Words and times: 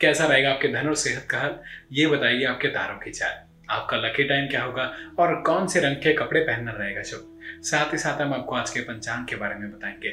कैसा 0.00 0.26
रहेगा 0.26 0.50
आपके 0.50 0.68
धन 0.68 0.88
और 0.88 0.94
सेहत 0.94 1.26
का 1.30 1.38
हाल, 1.38 1.58
ये 1.92 2.06
बताइए 2.06 2.44
आपके 2.44 2.68
तारों 2.68 2.98
की 2.98 3.10
चाल। 3.10 3.48
आपका 3.70 3.96
लकी 3.96 4.24
टाइम 4.24 4.48
क्या 4.48 4.62
होगा 4.62 4.96
और 5.18 5.42
कौन 5.42 5.66
से 5.66 5.80
रंग 5.80 5.96
के 5.96 6.12
कपड़े 6.12 6.40
पहनना 6.40 6.72
रहेगा 6.72 7.02
शुभ? 7.02 7.40
साथ 7.62 7.92
ही 7.92 7.98
साथ 7.98 8.20
हम 8.20 8.34
आपको 8.34 8.56
आज 8.56 8.70
के 8.70 8.80
पंचांग 8.80 9.26
के 9.26 9.36
बारे 9.36 9.54
में 9.54 9.70
बताएँगे। 9.72 10.10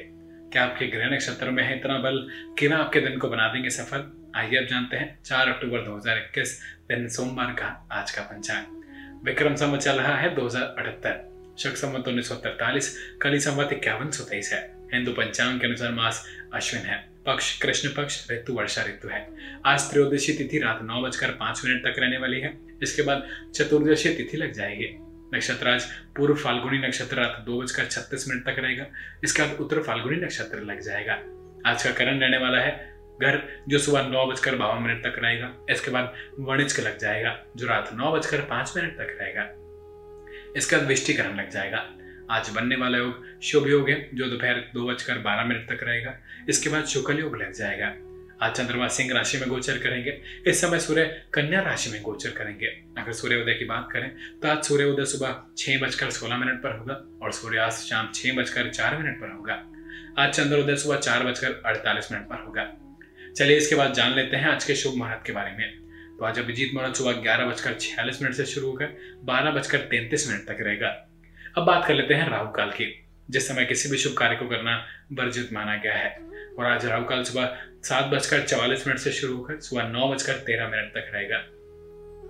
क्या 0.51 0.63
आपके 0.63 0.87
ग्रह 0.87 1.09
नक्षत्र 1.09 1.49
में 1.49 1.63
है 1.63 1.79
इतना 1.79 1.97
बल 1.97 2.27
कि 2.59 2.67
वह 2.67 2.77
आपके 2.77 2.99
दिन 2.99 3.17
को 3.17 3.29
बना 3.29 3.47
देंगे 3.47 3.69
सफल? 3.69 4.31
आइए 4.35 4.57
आप 4.57 4.67
जानते 4.69 4.97
हैं, 4.97 5.19
चार 5.23 5.47
अक्टूबर 5.47 5.79
2021 5.79 6.61
दिन 6.87 7.07
सोमवार 7.07 7.47
का 7.47 7.87
आज 7.91 8.11
का 8.11 8.21
पंचांग। 8.21 8.65
विक्रम 9.25 9.55
संवत 9.55 9.79
चल 9.79 9.95
रहा 9.95 10.15
है 10.15 10.35
दो 10.35 10.45
हज़ार 10.45 10.75
अठहत्तर। 10.79 11.55
शक 11.59 11.77
संवत 11.77 12.07
उन्नीस 12.07 12.29
सौ 12.29 12.35
तैतालीस, 12.35 13.17
कली 13.21 13.39
संवत 13.39 13.69
इक्यावन 13.73 14.11
सौ 14.11 14.23
तेईस 14.23 14.53
है। 14.53 14.75
हिंदू 14.93 15.11
पंचांग 15.11 15.59
के 15.59 15.67
अनुसार 15.67 15.91
मास 15.91 16.27
अश्विन 16.53 16.83
है। 16.83 17.16
पक्ष, 17.27 17.61
कृष्ण 17.61 17.89
पक्ष, 17.89 18.31
ऋतु, 18.31 18.53
वर्षा 18.53 18.83
ऋतु 18.83 19.07
है। 19.07 19.29
आज 19.65 19.81
त्रयोदशी 19.81 20.33
तिथि 20.33 20.59
रात 20.59 20.79
नौ 20.83 21.01
बजकर 21.01 21.31
पाँच 21.31 21.61
मिनट 21.65 21.83
तक 21.83 21.99
रहने 21.99 22.17
वाली 22.17 22.39
है। 22.39 22.57
इसके 22.83 23.01
बाद 23.01 23.27
चतुर्दशी 23.55 24.09
तिथि 24.09 24.37
लग 24.37 24.51
जाएगी। 24.51 24.87
नक्षत्र 25.35 25.69
आज 25.69 25.85
पूर्व 25.85 26.35
फाल्गुनी 26.35 26.77
नक्षत्र 26.77 27.15
रात 27.15 27.43
दो 27.45 27.61
बजकर 27.61 27.85
छत्तीस 27.85 28.29
मिनट 28.29 28.43
तक 28.43 28.55
रहेगा। 28.59 28.85
इसके 29.23 29.43
बाद 29.43 29.57
उत्तर 29.59 29.83
फाल्गुनी 29.83 30.17
नक्षत्र 30.17 30.59
लग 30.59 30.79
जाएगा। 30.79 31.13
आज 31.69 31.83
का 31.83 31.91
करण 31.91 32.19
रहने 32.19 32.37
वाला 32.37 32.57
है। 32.57 32.97
घर 33.21 33.63
जो 33.67 33.79
सुबह 33.79 34.07
नौ 34.07 34.25
बजकर 34.25 34.55
बावन 34.55 34.83
मिनट 34.83 35.03
तक 35.03 35.15
रहेगा। 35.17 35.53
इसके 35.69 35.91
बाद 35.91 36.13
वणिज्क 36.39 36.79
लग 36.79 36.97
जाएगा, 36.97 37.43
जो 37.57 37.67
रात 37.67 37.89
नौ 37.93 38.11
बजकर 38.11 38.41
पाँच 38.41 38.73
मिनट 38.77 38.93
तक 38.93 39.17
रहेगा। 39.21 39.43
इसके 40.57 40.75
बाद 40.75 40.85
विष्टिकरण 40.85 41.37
लग 41.37 41.49
जाएगा। 41.49 41.89
आज 42.31 42.49
बनने 42.49 42.75
वाला 42.75 42.97
योग 42.97 43.41
शुभ 43.41 43.67
योग 43.67 43.89
है, 43.89 44.09
जो 44.13 44.25
दोपहर 44.25 44.55
दो 44.73 44.87
बजकर 44.87 45.17
बारह 45.17 45.43
मिनट 45.43 45.69
तक 45.69 45.83
रहेगा। 45.83 46.13
इसके 46.49 46.69
बाद 46.69 46.85
शुक्ल 46.85 47.19
योग 47.19 47.35
लग 47.35 47.53
जाएगा। 47.53 47.93
आज 48.41 48.55
चंद्रमा 48.55 48.87
सिंह 48.87 49.13
राशि 49.13 49.37
में 49.37 49.47
गोचर 49.49 49.77
करेंगे। 49.77 50.17
इस 50.47 50.61
समय 50.61 50.79
सूर्य 50.79 51.05
कन्या 51.33 51.61
राशि 51.61 51.89
में 51.89 52.01
गोचर 52.01 52.29
करेंगे। 52.29 52.67
अगर 52.97 53.11
सूर्योदय 53.11 53.53
की 53.53 53.65
बात 53.65 53.87
करें 53.91 54.09
तो 54.39 54.47
आज 54.47 54.63
सूर्योदय 54.63 55.05
सुबह 55.05 55.41
छह 55.57 55.79
बजकर 55.79 56.09
सोलह 56.09 56.37
मिनट 56.37 56.61
पर 56.63 56.77
होगा 56.77 57.01
और 57.21 57.31
सूर्यास्त 57.31 57.87
शाम 57.87 58.11
छह 58.15 58.33
बजकर 58.33 58.69
चार 58.69 58.97
मिनट 58.97 59.19
पर 59.21 59.31
होगा। 59.31 59.63
आज 60.19 60.33
चंद्रोदय 60.33 60.75
सुबह 60.75 60.97
चार 60.97 61.23
बजकर 61.23 61.61
अड़तालीस 61.65 62.11
मिनट 62.11 62.23
पर 62.23 62.43
होगा। 62.45 62.69
चलिए 63.37 63.57
इसके 63.57 63.75
बाद 63.75 63.93
जान 63.93 64.15
लेते 64.15 64.37
हैं 64.37 64.49
आज 64.49 64.63
के 64.63 64.75
शुभ 64.75 64.95
मुहूर्त 64.95 65.23
के 65.25 65.33
बारे 65.33 65.51
में। 65.51 66.17
तो 66.17 66.25
आज 66.25 66.39
अभिजीत 66.39 66.73
मुहूर्त 66.73 66.95
सुबह 66.95 67.11
ग्यारह 67.11 67.45
बजकर 67.45 67.73
छियालीस 67.73 68.21
मिनट 68.21 68.35
से 68.35 68.45
शुरू 68.45 68.67
होकर 68.67 68.97
बारह 69.23 69.51
बजकर 69.51 69.77
तैंतीस 69.77 70.29
मिनट 70.29 70.47
तक 70.47 70.57
रहेगा। 70.61 71.06
अब 71.57 71.63
बात 71.63 71.85
कर 71.85 71.93
लेते 71.93 72.13
हैं 72.13 72.29
राहु 72.29 72.51
काल 72.51 72.69
की। 72.69 73.05
जिस 73.29 73.47
समय 73.47 73.65
किसी 73.65 73.89
भी 73.89 73.97
शुभ 73.97 74.13
कार्य 74.13 74.35
को 74.35 74.49
करना 74.49 74.87
वर्जित 75.13 75.53
माना 75.53 75.77
गया 75.77 75.93
है। 75.93 76.19
और 76.59 76.65
आज 76.65 76.85
राहु 76.85 77.05
काल 77.05 77.23
सुबह 77.23 77.57
सात 77.83 78.05
बजकर 78.05 78.41
चौवालीस 78.41 78.87
मिनट 78.87 78.99
से 78.99 79.11
शुरू 79.11 79.37
होकर 79.37 79.59
सुबह 79.59 79.83
नौ 79.83 80.13
बजकर 80.13 80.33
तेरह 80.33 80.67
मिनट 80.67 80.89
तक 80.89 81.11
रहेगा। 81.13 81.37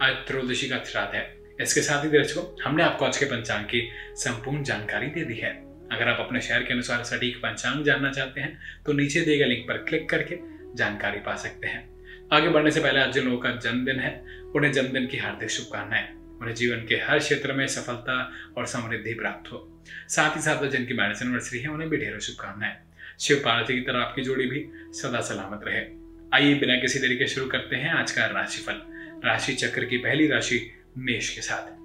आज 0.06 0.28
त्रयोदशी 0.28 0.70
का 0.70 0.78
श्राद्ध 0.78 1.16
है। 1.16 1.38
इसके 1.62 1.82
साथ 1.82 2.06
ही 2.06 2.10
दर्शकों, 2.10 2.62
हमने 2.64 2.84
आपको 2.84 3.06
आज 3.06 3.18
के 3.18 3.26
पंचांग 3.26 3.66
की 3.66 3.90
संपूर्ण 4.16 4.64
जानकारी 4.64 5.08
दे 5.08 5.22
दी 5.22 5.36
है। 5.36 5.52
अगर 5.92 6.08
आप 6.08 6.20
अपने 6.20 6.42
शहर 6.42 6.64
के 6.64 6.74
अनुसार 6.74 7.04
सटीक 7.04 7.38
पंचांग 7.38 7.86
जानना 7.86 8.12
चाहते 8.12 8.42
हैं 8.42 8.84
तो 8.86 8.94
नीचे 8.94 9.22
दिए 9.22 9.38
गए 9.38 9.46
लिंक 9.46 9.68
पर 9.68 9.78
क्लिक 9.78 10.10
करके 10.10 10.38
जानकारी 10.76 11.20
पा 11.20 11.36
सकते 11.36 11.68
हैं। 11.68 11.90
आगे 12.34 12.50
बढ़ने 12.50 12.72
से 12.72 12.80
पहले 12.80 13.00
आज 13.00 13.14
जिन 13.14 13.26
लोगों 13.26 13.38
का 13.38 13.52
जन्मदिन 13.52 14.00
है, 14.00 14.24
उन्हें 14.56 14.72
जन्मदिन 14.72 15.08
की 15.08 15.18
हार्दिक 15.18 15.50
शुभकामनाएँ। 15.50 16.17
उन्हें 16.42 16.56
जीवन 16.56 16.86
के 16.86 16.96
हर 16.96 17.20
क्षेत्र 17.20 17.54
में 17.54 17.68
सफलता 17.68 18.32
और 18.58 18.66
समृद्धि 18.66 19.14
प्राप्त 19.14 19.52
हो। 19.52 19.84
साथ 20.10 20.36
ही 20.36 20.42
साथ 20.42 20.70
जिनकी 20.70 20.94
मैरिज 20.94 21.22
एनिवर्सरी 21.22 21.60
है, 21.60 21.68
उन्हें 21.68 21.90
भी 21.90 21.98
ढेरों 21.98 22.20
शुभकामनाएँ। 22.20 22.78
शिव 23.20 23.38
पार्वती 23.46 23.74
की 23.74 23.82
तरह 23.82 24.00
आपकी 24.00 24.22
जोड़ी 24.22 24.46
भी 24.46 24.70
सदा 24.76 25.22
सलामत 25.22 25.62
रहे। 25.64 26.08
आइए 26.34 26.54
बिना 26.54 26.76
किसी 26.76 27.00
तरीके 27.00 27.28
शुरू 27.28 27.48
करते 27.48 27.76
हैं 27.76 27.90
आज 27.90 28.12
का 28.12 28.26
राशिफल। 28.26 28.82
राशि 29.26 29.54
चक्र 29.54 29.86
की 29.86 29.98
पहली 29.98 30.28
राशि 30.28 30.72
मेष 30.98 31.36
के 31.36 31.42
साथ। 31.42 31.78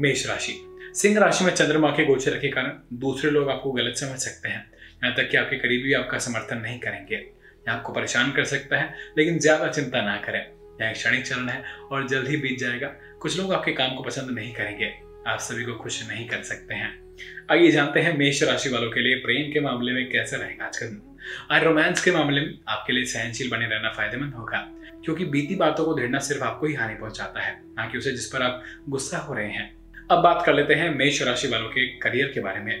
मेष 0.00 0.26
राशि 0.26 0.69
सिंह 0.94 1.18
राशि 1.18 1.44
में 1.44 1.52
चंद्रमा 1.52 1.90
के 1.90 2.04
गोचर 2.04 2.38
के 2.38 2.48
कारण 2.48 2.78
दूसरे 3.00 3.30
लोग 3.30 3.50
आपको 3.50 3.72
गलत 3.72 3.96
समझ 3.96 4.18
सकते 4.18 4.48
हैं। 4.48 4.70
यहाँ 5.04 5.14
तक 5.16 5.28
कि 5.30 5.36
आपके 5.36 5.56
करीबी 5.56 5.92
आपका 5.92 6.18
समर्थन 6.18 6.58
नहीं 6.58 6.78
करेंगे। 6.78 7.16
यह 7.16 7.72
आपको 7.72 7.92
परेशान 7.92 8.32
कर 8.32 8.44
सकता 8.46 8.76
है, 8.76 8.94
लेकिन 9.18 9.38
ज़्यादा 9.38 9.68
चिंता 9.68 10.02
ना 10.02 10.16
करें। 10.16 10.40
यह 10.82 10.92
क्षणिक 10.92 11.26
चरण 11.26 11.48
है 11.48 11.62
और 11.92 12.08
जल्द 12.08 12.28
ही 12.28 12.36
बीत 12.36 12.58
जाएगा। 12.58 12.88
कुछ 13.20 13.38
लोग 13.38 13.52
आपके 13.52 13.72
काम 13.72 13.94
को 13.96 14.02
पसंद 14.02 14.30
नहीं 14.30 14.52
करेंगे। 14.54 14.92
आप 15.26 15.38
सभी 15.40 15.64
को 15.64 15.74
खुश 15.74 16.02
नहीं 16.08 16.26
कर 16.28 16.42
सकते 16.42 16.74
हैं। 16.74 16.90
आइए 17.50 17.70
जानते 17.70 18.00
हैं 18.00 18.16
मेष 18.18 18.42
राशि 18.42 18.68
वालों 18.68 18.90
के 18.90 19.00
लिए 19.00 19.14
प्रेम 19.16 19.52
के 19.52 19.60
मामले 19.60 19.92
में 19.92 20.10
कैसे 20.10 20.36
रहेगा 20.36 20.64
आज 20.66 20.76
का 20.76 20.86
दिन 20.86 21.00
आज 21.50 21.64
रोमांस 21.64 22.04
के 22.04 22.10
मामले 22.10 22.40
में 22.40 22.54
आपके 22.68 22.92
लिए 22.92 23.04
सहनशील 23.06 23.50
बने 23.50 23.66
रहना 23.66 23.90
फ़ायदेमंद 23.92 24.34
होगा, 24.34 24.58
क्योंकि 25.04 25.24
बीती 25.24 25.56
बातों 25.56 25.84
को 25.84 25.94
ढेरना 25.94 26.18
सिर्फ़ 26.18 26.42
आपको 26.44 26.66
ही 26.66 26.74
हानि 26.74 26.94
पहुंचाता 26.94 27.40
है, 27.40 27.60
ना 27.76 27.86
कि 27.86 27.98
उसे 27.98 28.12
जिस 28.12 28.26
पर 28.26 28.42
आप 28.42 28.62
गुस्सा 28.88 29.18
हो 29.18 29.34
रहे 29.34 29.48
हैं। 29.48 29.79
अब 30.10 30.18
बात 30.18 30.42
कर 30.46 30.54
लेते 30.54 30.74
हैं 30.74 30.88
मेष 30.94 31.20
राशि 31.22 31.48
वालों 31.48 31.68
के 31.68 31.84
करियर 31.98 32.30
के 32.34 32.40
बारे 32.40 32.60
में। 32.60 32.72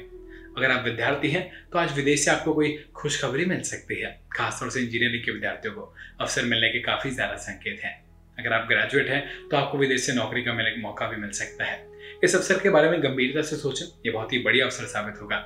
अगर 0.56 0.70
आप 0.70 0.84
विद्यार्थी 0.84 1.28
हैं 1.30 1.42
तो 1.72 1.78
आज 1.78 1.94
विदेश 1.96 2.24
से 2.24 2.30
आपको 2.30 2.54
कोई 2.54 2.72
खुशखबरी 2.94 3.44
मिल 3.44 3.60
सकती 3.62 4.00
है, 4.00 4.08
खासतौर 4.32 4.70
से 4.70 4.80
इंजीनियरिंग 4.80 5.24
के 5.24 5.32
विद्यार्थियों 5.32 5.74
को। 5.74 5.82
अवसर 6.20 6.44
मिलने 6.44 6.68
के 6.68 6.80
काफ़ी 6.80 7.10
ज़्यादा 7.10 7.36
संकेत 7.36 7.80
हैं। 7.84 7.94
अगर 8.38 8.52
आप 8.52 8.66
ग्रेजुएट 8.68 9.08
हैं 9.08 9.48
तो 9.48 9.56
आपको 9.56 9.78
विदेश 9.78 10.06
से 10.06 10.14
नौकरी 10.14 10.42
का 10.42 10.52
मिलने 10.52 10.70
का 10.70 10.82
मौका 10.82 11.06
भी 11.06 11.16
मिल 11.16 11.30
सकता 11.32 11.64
है। 11.64 11.78
इस 12.24 12.34
अवसर 12.36 12.58
के 12.58 12.70
बारे 12.70 12.90
में 12.90 13.02
गंभीरता 13.02 13.42
से 13.42 13.56
सोचें, 13.56 13.86
ये 14.06 14.10
बहुत 14.10 14.32
ही 14.32 14.38
बढ़िया 14.40 14.64
अवसर 14.64 14.84
साबित 14.86 15.22
होगा। 15.22 15.38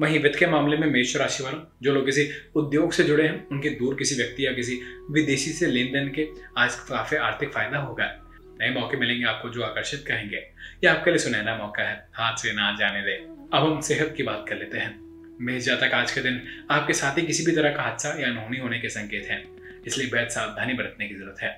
वहीं 0.00 0.18
वित्त 0.18 0.38
के 0.38 0.46
मामले 0.48 0.76
में 0.76 0.86
मेष 0.88 1.16
राशि 1.16 1.44
वालों, 1.44 1.60
जो 1.82 1.92
लोग 1.92 2.04
किसी 2.06 2.28
उद्योग 2.56 2.92
से 2.92 3.04
जुड़े 3.04 3.24
हैं, 3.24 3.46
उनके 3.48 3.70
दूर 3.70 3.94
किसी 3.94 4.16
व्यक्ति 4.16 4.46
या 4.46 4.52
किसी 4.52 4.80
विदेशी 5.12 5.52
से 5.52 5.66
लेन 5.66 5.92
देन 5.92 6.12
के 6.14 6.28
आज 6.58 6.74
काफ़ी 6.88 7.16
आर्थिक 7.18 7.52
फ़ायदा 7.52 7.78
होगा। 7.78 8.12
नए 8.60 8.70
मौके 8.70 8.96
मिलेंगे, 8.96 9.24
आपको 9.24 9.48
जो 9.48 9.62
आकर्षित 9.62 10.04
करेंगे 10.06 10.36
ये 10.36 10.86
आपके 10.86 11.10
लिए 11.10 11.18
सुनहरा 11.18 11.56
मौका 11.56 11.82
है। 11.82 11.96
हाथ 12.14 12.36
से 12.36 12.52
ना 12.52 12.74
जाने 12.78 13.02
दे। 13.02 13.14
अब 13.52 13.62
हम 13.62 13.80
सेहत 13.82 14.14
की 14.16 14.22
बात 14.22 14.44
कर 14.48 14.56
लेते 14.56 14.78
हैं। 14.78 14.94
मेष 15.40 15.64
जातक, 15.64 15.94
आज 15.94 16.10
के 16.12 16.20
दिन 16.20 16.40
आपके 16.70 16.92
साथ 16.92 17.18
ही 17.18 17.22
किसी 17.22 17.44
भी 17.44 17.52
तरह 17.52 17.70
का 17.70 17.82
हादसा 17.82 18.14
या 18.20 18.28
अनहोनी 18.28 18.58
होने 18.58 18.78
के 18.78 18.88
संकेत 18.90 19.26
हैं। 19.30 19.42
इसलिए 19.86 20.10
बेहद 20.10 20.28
सावधानी 20.28 20.74
बरतने 20.74 21.08
की 21.08 21.14
ज़रूरत 21.14 21.42
है। 21.42 21.52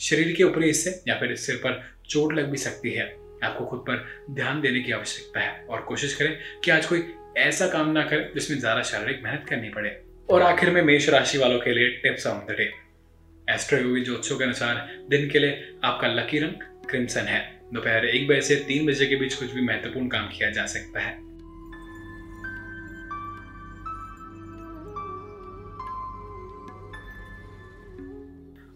शरीर 0.00 0.34
के 0.36 0.44
ऊपरी 0.44 0.66
हिस्से 0.66 0.90
या 1.08 1.18
फिर 1.18 1.34
सिर 1.36 1.56
पर 1.56 1.82
चोट 2.10 2.32
लग 2.34 2.50
भी 2.50 2.58
सकती 2.58 2.92
है। 2.92 3.06
आपको 3.44 3.64
खुद 3.66 3.80
पर 3.80 4.04
ध्यान 4.30 4.60
देने 4.60 4.80
की 4.80 4.92
आवश्यकता 4.92 5.40
है 5.40 5.64
और 5.66 5.80
कोशिश 5.82 6.14
करें 6.14 6.36
कि 6.64 6.70
आज 6.70 6.86
कोई 6.86 7.04
ऐसा 7.38 7.66
काम 7.68 7.90
ना 7.90 8.02
करें 8.02 8.30
जिसमें 8.34 8.58
ज़्यादा 8.58 8.82
शारीरिक 8.82 9.22
मेहनत 9.24 9.46
करनी 9.48 9.68
पड़े। 9.68 9.90
और 10.30 10.42
आखिर 10.42 10.70
में 10.70 10.82
मेष 10.82 11.08
राशि 11.08 11.38
वालों 11.38 11.58
के 11.60 11.72
लिए 11.74 11.88
tips 12.02 12.26
on 12.26 12.38
the 12.48 12.56
day. 12.58 12.70
Astroyogi 13.78 14.04
ज्योतिषों 14.04 14.38
के 14.38 14.44
अनुसार 14.44 15.00
दिन 15.10 15.30
के 15.30 15.38
लिए 15.38 15.74
आपका 15.84 16.08
लकी 16.08 16.38
रंग 16.38 16.86
क्रिम्सन 16.90 17.20
है। 17.20 17.60
दोपहर 17.74 18.04
एक 18.04 18.28
बजे 18.28 18.40
से 18.40 18.56
तीन 18.56 18.86
बजे 18.86 19.06
के 19.06 19.16
बीच 19.16 19.34
कुछ 19.34 19.52
भी 19.52 19.62
महत्वपूर्ण 19.62 20.08
काम 20.08 20.28
किया 20.28 20.50
जा 20.50 20.66
सकता 20.66 21.00
है। 21.00 21.32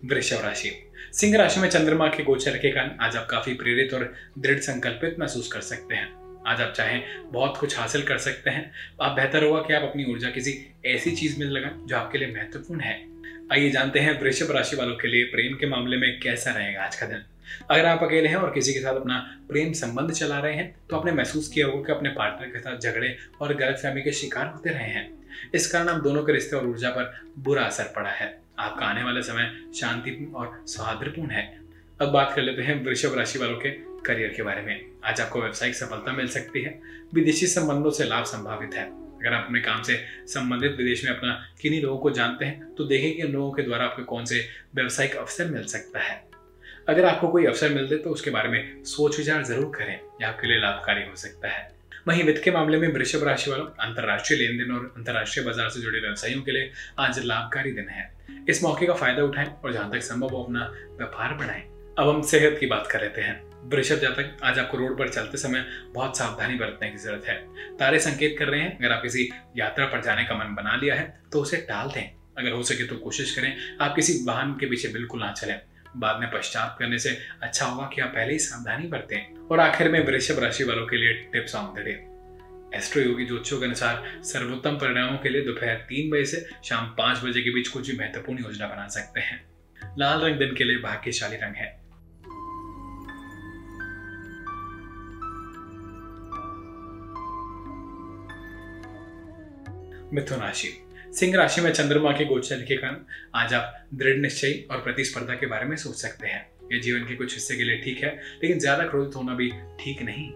वृषभ 0.04 0.44
राशि। 0.44 0.90
सिंह 1.12 1.36
राशि 1.36 1.60
में 1.60 1.70
चंद्रमा 1.70 2.08
के 2.08 2.24
गोचर 2.24 2.58
के 2.58 2.70
कारण 2.70 2.90
आज 3.00 3.16
आप 3.16 3.28
काफ़ी 3.30 3.54
प्रेरित 3.54 3.94
और 3.94 4.14
दृढ़ 4.38 4.58
संकल्पित 4.58 5.16
महसूस 5.18 5.52
कर 5.52 5.60
सकते 5.60 5.94
हैं। 5.94 6.42
आज 6.46 6.60
आप 6.60 6.72
चाहें 6.76 7.32
बहुत 7.32 7.56
कुछ 7.56 7.78
हासिल 7.78 8.02
कर 8.02 8.18
सकते 8.18 8.50
हैं। 8.50 8.72
आप 9.02 9.12
बेहतर 9.12 9.44
होगा 9.44 9.60
कि 9.60 9.72
आप 9.72 9.82
अपनी 9.82 10.04
ऊर्जा 10.04 10.30
किसी 10.30 10.74
ऐसी 10.86 11.10
चीज़ 11.10 11.38
में 11.38 11.46
लगाएँ 11.46 11.86
जो 11.86 11.96
आपके 11.96 12.18
लिए 12.18 12.34
महत्वपूर्ण 12.34 12.80
है। 12.80 13.15
आइए 13.52 13.68
जानते 13.70 13.98
हैं 13.98 14.20
वृषभ 14.20 14.50
राशि 14.50 14.76
वालों 14.76 14.94
के 14.96 15.08
लिए 15.08 15.24
प्रेम 15.24 15.54
के 15.54 15.66
मामले 15.66 15.96
में 15.96 16.18
कैसा 16.20 16.50
रहेगा 16.50 16.84
आज 16.84 16.96
का 16.96 17.06
दिन। 17.06 17.22
अगर 17.70 17.84
आप 17.86 18.02
अकेले 18.02 18.28
हैं 18.28 18.36
और 18.36 18.50
किसी 18.52 18.72
के 18.72 18.80
साथ 18.80 18.94
अपना 18.94 19.18
प्रेम 19.48 19.72
संबंध 19.72 20.10
चला 20.10 20.38
रहे 20.38 20.54
हैं 20.54 20.74
तो 20.90 20.96
आपने 20.96 21.12
महसूस 21.12 21.48
किया 21.48 21.66
होगा 21.66 21.82
कि 21.82 21.92
अपने 21.92 22.08
पार्टनर 22.08 22.48
के 22.48 22.58
साथ 22.58 22.80
झगड़े 22.80 23.14
और 23.40 23.54
गलतफहमी 23.54 24.02
के 24.02 24.12
शिकार 24.12 24.46
होते 24.46 24.70
रहे 24.70 24.88
हैं। 24.88 25.08
इस 25.54 25.70
कारण 25.72 25.88
आप 25.88 26.02
दोनों 26.02 26.24
के 26.24 26.32
रिश्ते 26.32 26.56
और 26.56 26.66
ऊर्जा 26.66 26.90
पर 26.90 27.14
बुरा 27.38 27.64
असर 27.64 27.92
पड़ा 27.96 28.10
है। 28.10 28.28
आपका 28.58 28.86
आने 28.86 29.04
वाला 29.04 29.20
समय 29.20 29.50
शांतिपूर्ण 29.80 30.32
और 30.32 30.64
सौहार्दपूर्ण 30.66 31.30
है। 31.30 31.46
अब 32.00 32.08
बात 32.08 32.32
कर 32.36 32.42
लेते 32.42 32.62
हैं 32.62 32.84
वृषभ 32.84 33.18
राशि 33.18 33.38
वालों 33.38 33.56
के 33.56 33.70
करियर 34.06 34.34
के 34.36 34.42
बारे 34.42 34.62
में। 34.62 34.86
आज 35.04 35.20
आपको 35.20 35.40
व्यवसायिक 35.40 35.74
सफलता 35.74 36.12
मिल 36.12 36.28
सकती 36.28 36.62
है। 36.62 36.78
विदेशी 37.14 37.46
संबंधों 37.46 37.90
से 37.90 38.04
लाभ 38.04 38.24
संभावित 38.24 38.74
है। 38.74 38.90
अगर 39.26 39.34
आप 39.36 39.44
अपने 39.44 39.60
काम 39.60 39.82
से 39.82 39.94
संबंधित 40.28 40.76
विदेश 40.76 41.04
में 41.04 41.10
अपना 41.12 41.32
किन्हीं 41.60 41.82
लोगों 41.82 41.98
को 41.98 42.10
जानते 42.12 42.44
हैं 42.44 42.74
तो 42.74 42.84
देखें 42.86 43.14
कि 43.16 43.22
उन 43.22 43.32
लोगों 43.32 43.52
के 43.52 43.62
द्वारा 43.62 43.84
आपको 43.84 44.02
कौन 44.06 44.24
से 44.24 44.40
व्यवसायिक 44.74 45.16
अवसर 45.16 45.46
मिल 45.46 45.64
सकता 45.66 46.00
है। 46.00 46.24
अगर 46.88 47.04
आपको 47.04 47.28
कोई 47.28 47.46
अवसर 47.46 47.68
मिलते 47.70 47.96
तो 47.96 48.10
उसके 48.10 48.30
बारे 48.30 48.48
में 48.48 48.84
सोच 48.86 49.18
विचार 49.18 49.42
ज़रूर 49.44 49.72
करें, 49.76 49.98
यह 50.22 50.28
आपके 50.28 50.46
लिए 50.46 50.58
लाभकारी 50.58 51.02
हो 51.02 51.16
सकता 51.16 51.48
है। 51.48 51.74
वहीं 52.08 52.24
वित्त 52.24 52.42
के 52.44 52.50
मामले 52.50 52.78
में 52.78 52.88
वृषभ 52.88 53.24
राशि 53.24 53.50
वालों, 53.50 53.66
अंतर्राष्ट्रीय 53.66 54.38
लेन 54.38 54.58
देन 54.58 54.70
और 54.72 54.92
अंतर्राष्ट्रीय 54.96 55.46
बाज़ार 55.46 55.68
से 55.68 55.80
जुड़े 55.80 56.00
व्यवसायियों 56.00 56.42
के 56.42 56.52
लिए 56.52 56.70
आज 56.98 57.18
लाभकारी 57.24 57.72
दिन 57.72 57.88
है। 57.88 58.10
इस 58.48 58.62
मौके 58.64 58.86
का 58.86 58.94
फ़ायदा 58.94 59.24
उठाएँ 59.24 59.48
और 59.64 59.72
जहाँ 59.72 59.90
तक 59.92 60.02
संभव 60.02 60.28
हो, 60.28 60.42
अपना 60.44 60.72
व्यापार 60.98 61.34
बढ़ाएँ। 61.34 61.62
अब 61.98 62.08
हम 62.08 62.22
सेहत 62.24 62.56
की 62.60 62.66
बात 62.66 62.88
कर 62.92 63.02
लेते 63.02 63.20
हैं। 63.20 63.40
वृषभ 63.66 63.96
जातक 63.96 64.36
आज 64.44 64.58
आपको 64.58 64.76
रोड 64.76 64.98
पर 64.98 65.08
चलते 65.08 65.38
समय 65.38 65.64
बहुत 65.94 66.18
सावधानी 66.18 66.54
बरतने 66.54 66.90
की 66.90 66.96
ज़रूरत 66.96 67.24
है। 67.28 67.34
तारे 67.76 67.98
संकेत 67.98 68.36
कर 68.38 68.48
रहे 68.48 68.60
हैं, 68.60 68.76
अगर 68.78 68.92
आप 68.92 69.02
किसी 69.02 69.28
यात्रा 69.56 69.86
पर 69.86 70.02
जाने 70.02 70.24
का 70.24 70.34
मन 70.34 70.54
बना 70.54 70.74
लिया 70.76 70.94
है 70.94 71.20
तो 71.32 71.40
उसे 71.40 71.56
टाल 71.68 71.88
दें। 71.88 72.02
अगर 72.38 72.50
हो 72.50 72.62
सके 72.62 72.86
तो 72.86 72.96
कोशिश 72.96 73.34
करें, 73.36 73.56
आप 73.80 73.94
किसी 73.94 74.12
वाहन 74.24 74.52
के 74.52 74.66
पीछे 74.66 74.88
बिल्कुल 74.88 75.20
ना 75.20 75.32
चलें। 75.32 75.60
बाद 75.96 76.20
में 76.20 76.30
पश्चात 76.30 76.76
करने 76.78 76.98
से 76.98 77.16
अच्छा 77.42 77.66
होगा 77.66 77.90
कि 77.94 78.00
आप 78.00 78.08
पहले 78.08 78.32
ही 78.32 78.38
सावधानी 78.38 78.88
बरतें 78.88 79.46
और 79.46 79.60
आखिर 79.60 79.88
में 79.88 80.04
वृषभ 80.06 80.38
राशि 80.38 80.64
वालों 80.64 80.86
के 80.86 80.96
लिए 80.96 81.12
tips 81.32 81.54
on 81.54 81.72
the 81.74 81.84
day. 81.84 81.96
Astroyogi 83.02 83.26
ज्योतिषों 83.26 83.58
के 83.58 83.64
अनुसार 83.64 84.04
सर्वोत्तम 84.24 84.76
परिणामों 84.76 85.18
के 85.18 85.28
लिए 85.28 85.42
दोपहर 85.42 85.74
तीन 85.88 86.10
बजे 86.10 86.24
से 86.24 86.44
शाम 86.64 86.86
पाँच 86.98 87.24
बजे 87.24 87.42
के 87.42 87.50
बीच 87.50 87.68
कुछ 87.68 87.90
भी 87.90 87.96
महत्वपूर्ण 87.98 88.44
योजना 88.44 88.66
बना 88.66 88.86
सकते 88.88 89.20
हैं। 89.20 89.44
लाल 89.98 90.20
रंग 90.20 90.38
दिन 90.38 90.54
के 90.54 90.64
लिए 90.64 90.78
भाग्यशाली 90.78 91.36
रंग 91.36 91.54
है। 91.54 91.85
मिथुन 100.12 100.38
राशि। 100.38 100.68
सिंह 101.12 101.36
राशि 101.36 101.60
में 101.60 101.72
चंद्रमा 101.72 102.10
के 102.12 102.24
गोचर 102.24 102.60
के 102.62 102.76
कारण 102.76 102.96
आज 103.34 103.54
आप 103.54 103.86
दृढ़ 103.94 104.16
निश्चय 104.16 104.52
और 104.70 104.80
प्रतिस्पर्धा 104.80 105.34
के 105.34 105.46
बारे 105.46 105.66
में 105.66 105.76
सोच 105.76 105.94
सकते 105.94 106.26
हैं। 106.26 106.46
यह 106.72 106.80
जीवन 106.80 107.06
के 107.06 107.14
कुछ 107.14 107.34
हिस्से 107.34 107.56
के 107.56 107.64
लिए 107.64 107.76
ठीक 107.76 108.02
है, 108.04 108.10
लेकिन 108.42 108.58
ज़्यादा 108.58 108.84
क्रोधित 108.84 109.16
होना 109.16 109.34
भी 109.34 109.50
ठीक 109.80 110.02
नहीं। 110.02 110.30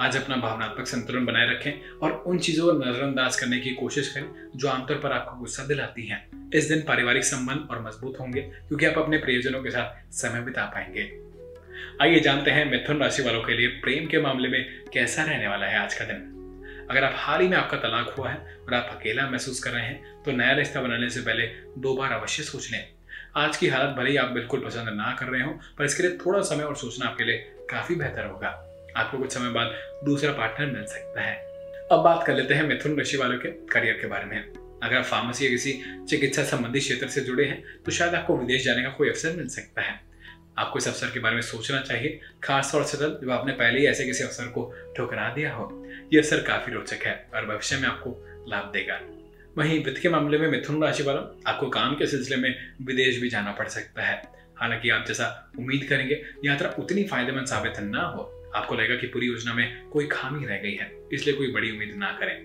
आज 0.00 0.16
अपना 0.16 0.36
भावनात्मक 0.36 0.86
संतुलन 0.86 1.26
बनाए 1.26 1.48
रखें 1.48 1.98
और 1.98 2.12
उन 2.26 2.38
चीज़ों 2.38 2.66
को 2.66 2.72
नजरअंदाज 2.80 3.36
करने 3.36 3.58
की 3.58 3.70
कोशिश 3.70 4.08
करें 4.08 4.30
जो 4.56 4.68
आमतौर 4.68 4.96
पर 4.96 5.12
आपको 5.12 5.38
गुस्सा 5.38 5.64
दिलाती 5.64 6.06
हैं। 6.06 6.50
इस 6.50 6.68
दिन 6.68 6.82
पारिवारिक 6.82 7.24
संबंध 7.24 7.68
और 7.70 7.82
मज़बूत 7.82 8.20
होंगे, 8.20 8.40
क्योंकि 8.40 8.86
आप 8.86 8.98
अपने 8.98 9.18
प्रियजनों 9.18 9.62
के 9.62 9.70
साथ 9.70 10.12
समय 10.12 10.40
बिता 10.40 10.64
पाएँगे। 10.66 11.10
आइए 12.02 12.20
जानते 12.20 12.50
हैं 12.50 12.70
मिथुन 12.70 13.00
राशि 13.00 13.22
वालों 13.22 13.42
के 13.42 13.56
लिए 13.56 13.68
प्रेम 13.80 14.06
के 14.06 14.20
मामले 14.20 14.48
में 14.48 14.64
कैसा 14.92 15.24
रहने 15.24 15.48
वाला 15.48 15.66
है 15.66 15.78
आज 15.78 15.94
का 15.94 16.04
दिन। 16.04 16.30
अगर 16.90 17.04
आप 17.04 17.14
हाल 17.16 17.40
ही 17.40 17.48
में 17.48 17.56
आपका 17.56 17.76
तलाक 17.76 18.14
हुआ 18.18 18.30
है 18.30 18.56
और 18.66 18.74
आप 18.74 18.88
अकेला 18.90 19.28
महसूस 19.30 19.62
कर 19.64 19.70
रहे 19.70 19.82
हैं 19.82 20.22
तो 20.22 20.32
नया 20.32 20.52
रिश्ता 20.52 20.80
बनाने 20.80 21.08
से 21.10 21.20
पहले 21.20 21.46
दो 21.78 21.94
बार 21.96 22.12
अवश्य 22.12 22.42
सोच 22.42 22.70
लें। 22.72 22.84
आज 23.36 23.56
की 23.56 23.68
हालत 23.68 23.96
भले 23.96 24.10
ही 24.10 24.16
आप 24.16 24.30
बिल्कुल 24.30 24.60
पसंद 24.60 24.88
ना 24.88 25.16
कर 25.20 25.26
रहे 25.26 25.42
हो, 25.42 25.52
पर 25.78 25.84
इसके 25.84 26.02
लिए 26.02 26.16
थोड़ा 26.16 26.40
समय 26.42 26.64
और 26.64 26.76
सोचना 26.76 27.06
आपके 27.06 27.24
लिए 27.24 27.36
काफ़ी 27.70 27.94
बेहतर 27.94 28.26
होगा। 28.26 28.48
आपको 28.96 29.18
कुछ 29.18 29.32
समय 29.32 29.50
बाद 29.50 29.74
दूसरा 30.04 30.32
पार्टनर 30.32 30.66
मिल 30.66 30.84
सकता 30.86 31.22
है। 31.22 31.36
अब 31.92 32.00
बात 32.00 32.26
कर 32.26 32.34
लेते 32.34 32.54
हैं 32.54 32.62
मिथुन 32.62 32.96
राशि 32.98 33.16
वालों 33.16 33.38
के 33.38 33.48
करियर 33.68 33.94
के 33.94 34.06
बारे 34.06 34.24
में। 34.24 34.38
अगर 34.82 34.96
आप 34.96 35.04
फार्मेसी 35.04 35.44
या 35.44 35.50
किसी 35.50 35.72
चिकित्सा 36.08 36.42
संबंधी 36.44 36.80
क्षेत्र 36.80 37.08
से 37.08 37.20
जुड़े 37.20 37.44
हैं 37.44 37.62
तो 37.84 37.92
शायद 37.92 38.14
आपको 38.14 38.36
विदेश 38.36 38.64
जाने 38.64 38.82
का 38.82 38.88
कोई 38.88 39.08
अवसर 39.08 39.36
मिल 39.36 39.48
सकता 39.48 39.82
है। 39.82 40.00
आपको 40.58 40.78
इस 40.78 40.88
अवसर 40.88 41.06
के 41.06 41.20
बारे 41.20 41.34
में 41.34 41.42
सोचना 41.42 41.80
चाहिए 41.80 42.20
खास 42.44 42.72
तौर 42.72 42.84
से 42.84 42.98
जब 42.98 43.30
आपने 43.30 43.52
पहले 43.52 43.78
ही 43.80 43.86
ऐसे 43.86 44.04
किसी 44.04 44.24
अवसर 44.24 44.46
को 44.48 44.72
ठुकरा 44.96 45.28
दिया 45.34 45.54
हो। 45.54 45.68
यह 46.12 46.20
अवसर 46.20 46.42
काफ़ी 46.42 46.72
रोचक 46.72 47.06
है 47.06 47.14
और 47.34 47.46
भविष्य 47.46 47.76
में 47.76 47.88
आपको 47.88 48.44
लाभ 48.48 48.70
देगा। 48.72 49.00
वहीं 49.58 49.84
वित्त 49.84 50.00
के 50.02 50.08
मामले 50.08 50.38
में 50.38 50.48
मिथुन 50.48 50.82
राशि 50.82 51.02
वालों, 51.02 51.22
आपको 51.46 51.68
काम 51.68 51.94
के 51.94 52.06
सिलसिले 52.06 52.36
में 52.36 52.54
विदेश 52.82 53.20
भी 53.20 53.28
जाना 53.28 53.52
पड़ 53.52 53.68
सकता 53.68 54.02
है। 54.02 54.22
हालाँकि 54.56 54.90
आप 54.90 55.04
जैसा 55.06 55.52
उम्मीद 55.58 55.86
करेंगे, 55.88 56.22
यात्रा 56.44 56.74
उतनी 56.78 57.04
फ़ायदेमंद 57.04 57.46
साबित 57.46 57.78
ना 57.80 58.02
हो। 58.02 58.30
आपको 58.54 58.74
लगेगा 58.74 58.96
कि 58.96 59.06
पूरी 59.06 59.26
योजना 59.26 59.54
में 59.54 59.88
कोई 59.88 60.06
खामी 60.06 60.46
रह 60.46 60.56
गई 60.56 60.74
है, 60.74 60.90
इसलिए 61.12 61.36
कोई 61.36 61.52
बड़ी 61.52 61.70
उम्मीद 61.70 61.94
ना 61.96 62.10
करें। 62.20 62.36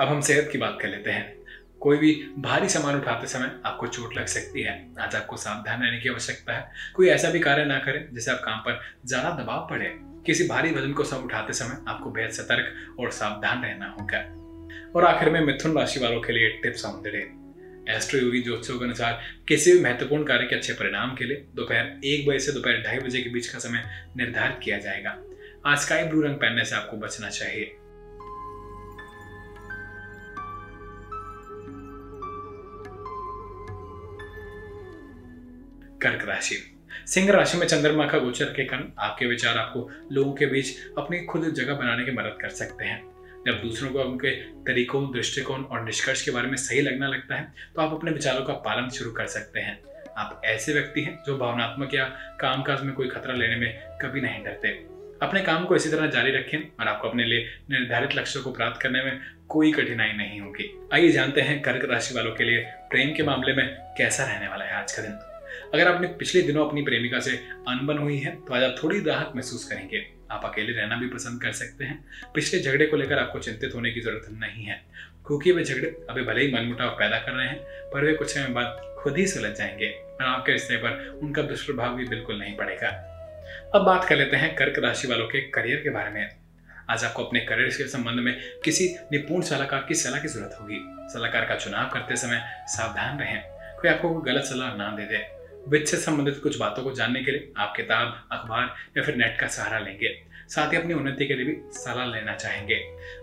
अब 0.00 0.08
हम 0.08 0.20
सेहत 0.20 0.48
की 0.52 0.58
बात 0.58 0.78
कर 0.82 0.88
लेते 0.88 1.10
हैं। 1.10 1.38
कोई 1.80 1.96
भी 1.96 2.12
भारी 2.38 2.68
सामान 2.68 2.96
उठाते 2.96 3.26
समय 3.26 3.50
आपको 3.66 3.86
चोट 3.86 4.16
लग 4.16 4.26
सकती 4.26 4.62
है। 4.62 4.74
आज 5.00 5.16
आपको 5.16 5.36
सावधान 5.36 5.82
रहने 5.82 6.00
की 6.00 6.08
आवश्यकता 6.08 6.52
है। 6.52 6.70
कोई 6.94 7.08
ऐसा 7.08 7.30
भी 7.30 7.40
कार्य 7.40 7.64
ना 7.64 7.78
करें 7.78 8.14
जिससे 8.14 8.30
आप 8.30 8.40
काम 8.44 8.58
पर 8.58 8.80
ज़्यादा 9.06 9.30
दबाव 9.42 9.66
पड़े। 9.70 9.86
किसी 10.26 10.48
भारी 10.48 10.70
वज़न 10.70 10.92
को 10.92 11.04
सब 11.04 11.16
उठाते 11.16 11.52
समय 11.52 11.84
आपको 11.88 12.10
बेहद 12.10 12.30
सतर्क 12.30 12.96
और 13.00 13.10
सावधान 13.10 13.62
रहना 13.62 13.96
होगा। 14.00 14.18
और 14.96 15.04
आखिर 15.04 15.30
में 15.30 15.40
मिथुन 15.40 15.78
राशि 15.78 16.00
वालों 16.00 16.20
के 16.20 16.32
लिए 16.32 16.50
tips 16.50 16.84
on 16.84 17.02
the 17.02 17.06
day. 17.06 17.40
Astroyogi 18.20 18.42
ज्योतिषों 18.42 18.78
के 18.78 18.84
अनुसार, 18.84 19.22
किसी 19.48 19.72
भी 19.72 19.80
महत्वपूर्ण 19.80 20.24
कार्य 20.24 20.46
के 20.46 20.56
अच्छे 20.56 20.72
परिणाम 20.72 21.14
के 21.14 21.24
लिए 21.24 21.36
दोपहर 21.54 22.00
एक 22.04 22.28
बजे 22.28 22.38
से 22.38 22.52
दोपहर 22.52 22.82
ढाई 22.82 22.98
बजे 22.98 23.22
के 23.22 23.30
बीच 23.30 23.46
का 23.46 23.58
समय 23.58 24.10
निर्धारित 24.16 24.60
किया 24.62 24.78
जाएगा। 24.78 25.18
आज 25.66 25.78
स्काई 25.78 26.04
ब्लू 26.04 26.22
रंग 26.22 26.34
पहनने 26.34 26.64
से 26.64 26.76
आपको 26.76 26.96
बचना 26.96 27.28
चाहिए। 27.28 27.64
कर्क 36.02 36.28
राशि। 36.28 36.79
सिंह 37.06 37.30
राशि 37.32 37.58
में 37.58 37.66
चंद्रमा 37.66 38.06
का 38.06 38.18
गोचर 38.18 38.44
के 38.46 38.64
कारण 38.64 38.90
आपके 38.98 39.26
विचार 39.26 39.58
आपको 39.58 39.90
लोगों 40.12 40.32
के 40.32 40.46
बीच 40.46 40.76
अपनी 40.98 41.20
खुद 41.20 41.48
जगह 41.50 41.74
बनाने 41.74 42.04
की 42.04 42.10
मदद 42.10 42.36
कर 42.40 42.48
सकते 42.48 42.84
हैं। 42.84 43.02
जब 43.46 43.60
दूसरों 43.62 43.90
को 43.90 43.98
उनके 44.00 44.30
तरीकों, 44.64 45.04
दृष्टिकोण 45.12 45.62
और 45.62 45.84
निष्कर्ष 45.84 46.22
के 46.22 46.30
बारे 46.30 46.48
में 46.48 46.56
सही 46.56 46.80
लगना 46.80 47.08
लगता 47.08 47.34
है 47.34 47.52
तो 47.74 47.82
आप 47.82 47.92
अपने 47.92 48.10
विचारों 48.10 48.44
का 48.44 48.52
पालन 48.64 48.88
शुरू 48.88 49.10
कर 49.10 49.26
सकते 49.28 49.60
हैं। 49.60 49.78
आप 50.18 50.40
ऐसे 50.44 50.72
व्यक्ति 50.72 51.00
हैं 51.00 51.18
जो 51.26 51.36
भावनात्मक 51.38 51.94
या 51.94 52.04
कामकाज 52.40 52.82
में 52.82 52.92
कोई 52.94 53.08
खतरा 53.08 53.34
लेने 53.34 53.56
में 53.56 53.98
कभी 54.02 54.20
नहीं 54.20 54.42
डरते। 54.44 54.68
अपने 55.22 55.40
काम 55.40 55.64
को 55.64 55.76
इसी 55.76 55.90
तरह 55.90 56.06
जारी 56.06 56.30
रखें 56.32 56.58
और 56.58 56.88
आपको 56.88 57.08
अपने 57.08 57.24
लिए 57.24 57.46
निर्धारित 57.70 58.14
लक्ष्यों 58.16 58.42
को 58.42 58.52
प्राप्त 58.52 58.80
करने 58.82 59.02
में 59.04 59.20
कोई 59.48 59.72
कठिनाई 59.72 60.12
नहीं 60.12 60.40
होगी। 60.40 60.70
आइए 60.94 61.08
जानते 61.08 61.40
हैं 61.40 61.60
कर्क 61.62 61.88
राशि 61.90 62.14
वालों 62.14 62.34
के 62.34 62.44
लिए 62.44 62.64
प्रेम 62.90 63.14
के 63.14 63.22
मामले 63.22 63.52
में 63.52 63.66
कैसा 63.98 64.24
रहने 64.24 64.48
वाला 64.48 64.64
है 64.64 64.74
आज 64.74 64.92
का 64.92 65.02
दिन। 65.02 65.18
अगर 65.74 65.88
आपने 65.88 66.06
पिछले 66.08 66.42
दिनों 66.42 66.68
अपनी 66.68 66.82
प्रेमिका 66.82 67.20
से 67.20 67.30
अनबन 67.68 67.98
हुई 67.98 68.18
है 68.18 68.36
तो 68.36 68.54
आज 68.54 68.62
आप 68.62 68.74
थोड़ी 68.82 69.04
राहत 69.04 69.32
महसूस 69.36 69.64
करेंगे। 69.64 70.06
आप 70.30 70.44
अकेले 70.44 70.72
रहना 70.72 70.96
भी 70.96 71.08
पसंद 71.08 71.42
कर 71.42 71.52
सकते 71.52 71.84
हैं। 71.84 72.04
पिछले 72.34 72.60
झगड़े 72.60 72.86
को 72.86 72.96
लेकर 72.96 73.18
आपको 73.18 73.38
चिंतित 73.38 73.74
होने 73.74 73.90
की 73.90 74.00
ज़रूरत 74.00 74.26
नहीं 74.30 74.64
है। 74.64 74.84
क्योंकि 75.26 75.52
वे 75.52 75.64
झगड़े 75.64 76.06
अभी 76.10 76.22
भले 76.22 76.44
ही 76.44 76.52
मनमुटाव 76.52 76.88
पैदा 76.88 77.18
कर 77.18 77.32
रहे 77.32 77.46
हैं, 77.46 77.58
पर 77.90 78.04
वे 78.04 78.12
कुछ 78.12 78.34
समय 78.34 78.46
बाद 78.46 78.96
खुद 78.98 79.18
ही 79.18 79.26
सुलझ 79.26 79.56
जाएँगे 79.56 79.90
और 79.90 80.24
आपके 80.24 80.52
रिश्ते 80.52 80.76
पर 80.76 81.18
उनका 81.22 81.42
दुष्प्रभाव 81.42 81.94
भी 81.94 82.06
बिल्कुल 82.06 82.38
नहीं 82.38 82.56
पड़ेगा। 82.56 82.88
अब 83.74 83.82
बात 83.82 84.04
कर 84.04 84.16
लेते 84.16 84.36
हैं 84.36 84.54
कर्क 84.56 84.78
राशि 84.78 85.08
वालों 85.08 85.26
के 85.26 85.40
करियर 85.40 85.76
के 85.76 85.90
बारे 85.90 86.10
में। 86.10 86.28
आज 86.90 87.04
आपको 87.04 87.24
अपने 87.24 87.40
करियर 87.40 87.68
के 87.68 87.88
संबंध 87.88 88.14
में 88.14 88.40
किसी 88.64 88.96
निपुण 89.12 89.40
सलाहकार 89.40 89.84
की 89.88 89.94
सलाह 89.94 90.20
की 90.20 90.28
ज़रूरत 90.28 90.58
होगी। 90.60 90.78
सलाहकार 90.84 91.44
का 91.44 91.56
चुनाव 91.56 91.90
करते 91.90 92.16
समय 92.16 92.64
सावधान 92.66 93.18
रहें। 93.18 93.42
कोई 93.80 93.90
आपको 93.90 94.14
गलत 94.14 94.44
सलाह 94.44 94.76
ना 94.76 94.96
दे 94.96 95.02
दे। 95.02 95.39
वित्त 95.68 95.86
से 95.86 95.96
संबंधित 95.96 96.40
कुछ 96.42 96.58
बातों 96.58 96.82
को 96.82 96.92
जानने 96.92 97.22
के 97.24 97.30
लिए 97.30 97.52
आप 97.56 97.72
किताब, 97.76 98.26
अखबार 98.32 98.74
या 98.96 99.02
फिर 99.02 99.16
नेट 99.16 99.38
का 99.40 99.46
सहारा 99.46 99.78
लेंगे। 99.78 100.14
साथ 100.48 100.72
ही 100.72 100.76
अपनी 100.76 100.94
उन्नति 100.94 101.26
के 101.26 101.34
लिए 101.34 101.46
भी 101.46 101.56
सलाह 101.72 102.06
लेना 102.06 102.34
चाहेंगे। 102.34 102.76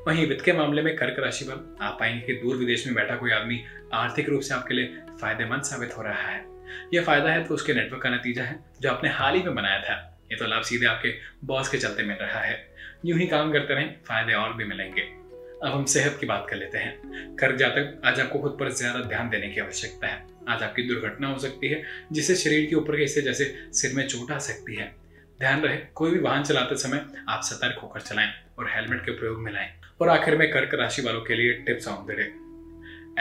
वहीं 0.07 0.27
वित्त 0.27 0.43
के 0.45 0.53
मामले 0.53 0.81
में 0.81 0.95
कर्क 0.95 1.19
राशि 1.19 1.45
पर 1.45 1.77
आप 1.81 1.97
पाएँगे 1.99 2.21
कि 2.21 2.33
दूर 2.33 2.55
विदेश 2.55 2.85
में 2.87 2.95
बैठा 2.95 3.15
कोई 3.15 3.31
आदमी 3.31 3.63
आर्थिक 3.93 4.29
रूप 4.29 4.41
से 4.41 4.53
आपके 4.55 4.73
लिए 4.73 4.93
फ़ायदेमंद 5.21 5.61
साबित 5.61 5.97
हो 5.97 6.03
रहा 6.03 6.29
है। 6.29 6.45
यह 6.93 7.03
फ़ायदा 7.03 7.31
है 7.31 7.43
तो 7.43 7.53
उसके 7.53 7.73
नेटवर्क 7.73 8.03
का 8.03 8.09
नतीजा 8.09 8.43
है, 8.43 8.59
जो 8.81 8.89
आपने 8.89 9.09
हाल 9.09 9.35
ही 9.35 9.43
में 9.43 9.55
बनाया 9.55 9.81
था। 9.81 9.95
ये 10.31 10.37
तो 10.37 10.47
लाभ 10.47 10.63
सीधे 10.63 10.85
आपके 10.85 11.13
बॉस 11.45 11.69
के 11.69 11.77
चलते 11.77 12.03
मिल 12.03 12.17
रहा 12.17 12.39
है। 12.39 12.57
यूँ 13.05 13.19
ही 13.19 13.27
काम 13.27 13.51
करते 13.51 13.73
रहें, 13.73 13.95
फ़ायदे 14.07 14.33
और 14.33 14.53
भी 14.53 14.65
मिलेंगे। 14.65 15.01
अब 15.01 15.71
हम 15.73 15.85
सेहत 15.85 16.17
की 16.19 16.25
बात 16.25 16.47
कर 16.49 16.55
लेते 16.55 16.77
हैं। 16.77 17.35
कर्क 17.35 17.55
जातक 17.55 18.01
आज 18.05 18.19
आपको 18.19 18.39
खुद 18.39 18.57
पर 18.59 18.69
ज़्यादा 18.71 18.99
ध्यान 18.99 19.29
देने 19.29 19.49
की 19.49 19.61
आवश्यकता 19.61 20.07
है। 20.07 20.36
आज 20.47 20.63
आपकी 20.63 20.83
दुर्घटना 20.83 21.27
हो 21.27 21.39
सकती 21.39 21.67
है 21.67 21.83
जिससे 22.11 22.35
शरीर 22.35 22.65
के 22.69 22.75
ऊपर 22.75 22.95
के 22.95 23.01
हिस्से 23.01 23.21
जैसे 23.21 23.45
सिर 23.73 23.93
में 23.95 24.07
चोट 24.07 24.31
आ 24.31 24.37
सकती 24.39 24.75
है। 24.75 24.95
ध्यान 25.39 25.61
रहे, 25.61 25.77
कोई 25.77 26.11
भी 26.11 26.19
वाहन 26.19 26.43
चलाते 26.43 26.75
समय 26.75 27.05
आप 27.29 27.41
सतर्क 27.43 27.79
होकर 27.79 28.01
चलाएँ 28.01 28.33
और 28.59 28.69
हेलमेट 28.69 29.01
के 29.01 29.11
प्रयोग 29.11 29.39
में 29.39 29.51
लाएँ 29.53 29.69
और 30.01 30.09
आखिर 30.09 30.37
में 30.37 30.49
कर्क 30.51 30.73
राशि 30.73 31.01
वालों 31.01 31.21
के 31.21 31.35
लिए 31.35 31.53
tips 31.53 31.87
on 31.87 32.05
the 32.05 32.17
day. 32.17 32.33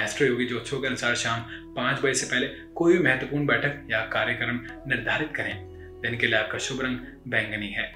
Astroyogi 0.26 0.46
ज्योतिषों 0.46 0.80
के 0.80 0.86
अनुसार 0.86 1.14
शाम 1.14 1.40
पाँच 1.74 2.00
बजे 2.00 2.14
से 2.14 2.26
पहले 2.26 2.46
कोई 2.74 2.96
भी 2.96 3.04
महत्वपूर्ण 3.04 3.46
बैठक 3.46 3.86
या 3.90 4.00
कार्यक्रम 4.06 4.60
निर्धारित 4.88 5.32
करें। 5.36 6.00
दिन 6.02 6.16
के 6.18 6.26
लिए 6.26 6.38
आपका 6.38 6.58
शुभ 6.58 6.80
रंग 6.80 6.98
बैंगनी 7.28 7.68
है। 7.68 7.94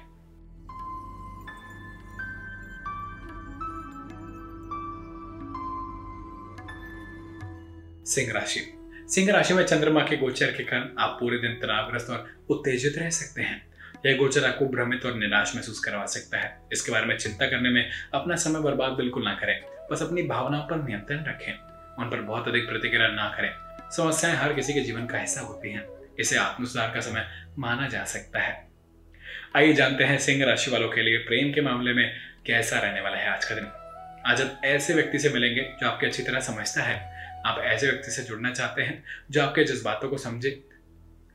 सिंह 8.05 8.31
राशि 8.31 8.59
सिंह 9.11 9.31
राशि 9.31 9.53
में 9.53 9.63
चंद्रमा 9.63 10.01
के 10.01 10.17
गोचर 10.17 10.51
के 10.51 10.63
कारण 10.63 10.89
आप 10.99 11.17
पूरे 11.19 11.37
दिन 11.37 11.53
तनावग्रस्त 11.53 12.09
और 12.09 12.45
उत्तेजित 12.49 12.97
रह 12.97 13.09
सकते 13.09 13.41
हैं। 13.41 13.67
यह 14.05 14.17
गोचर 14.17 14.45
आपको 14.45 14.65
भ्रमित 14.65 15.05
और 15.05 15.15
निराश 15.15 15.55
महसूस 15.55 15.79
करवा 15.79 16.05
सकता 16.05 16.37
है। 16.37 16.61
इसके 16.73 16.91
बारे 16.91 17.05
में 17.05 17.17
चिंता 17.17 17.45
करने 17.45 17.69
में 17.69 17.91
अपना 18.13 18.35
समय 18.35 18.59
बर्बाद 18.59 18.91
बिल्कुल 18.91 19.23
ना 19.23 19.33
करें। 19.33 19.61
बस 19.91 20.01
अपनी 20.01 20.23
भावनाओं 20.23 20.63
पर 20.63 20.75
नियंत्रण 20.75 21.25
रखें। 21.25 21.53
उन 21.99 22.09
पर 22.09 22.21
बहुत 22.21 22.47
अधिक 22.47 22.69
प्रतिक्रिया 22.69 23.07
ना 23.07 23.29
करें। 23.29 23.51
समस्याएँ 23.91 24.35
हर 24.35 24.53
किसी 24.53 24.73
के 24.73 24.79
जीवन 24.79 25.05
का 25.05 25.17
हिस्सा 25.17 25.41
होती 25.41 25.71
हैं। 25.71 25.87
इसे 26.19 26.37
आत्मसुधार 26.37 26.91
का 26.93 26.99
समय 26.99 27.27
माना 27.59 27.87
जा 27.87 28.03
सकता 28.03 28.39
है। 28.39 28.67
आइए 29.55 29.73
जानते 29.73 30.03
हैं 30.03 30.17
सिंह 30.17 30.45
राशि 30.45 30.71
वालों 30.71 30.89
के 30.89 31.01
लिए 31.01 31.17
प्रेम 31.17 31.53
के 31.53 31.61
मामले 31.61 31.93
में 31.93 32.13
कैसा 32.45 32.79
रहने 32.79 33.01
वाला 33.01 33.17
है 33.17 33.29
आज 33.29 33.45
का 33.45 33.55
दिन। 33.55 33.65
आज 34.25 34.41
आप 34.41 34.61
ऐसे 34.65 34.93
व्यक्ति 34.93 35.19
से 35.19 35.29
मिलेंगे 35.29 35.61
जो 35.61 35.87
आपके 35.87 36.05
अच्छी 36.05 36.23
तरह 36.23 36.39
समझता 36.39 36.83
है। 36.83 37.20
आप 37.45 37.59
ऐसे 37.59 37.87
व्यक्ति 37.87 38.11
से 38.11 38.23
जुड़ना 38.23 38.51
चाहते 38.51 38.81
हैं 38.81 39.03
जो 39.31 39.41
आपके 39.43 39.63
जज्बातों 39.63 40.09
को 40.09 40.17
समझे, 40.17 40.49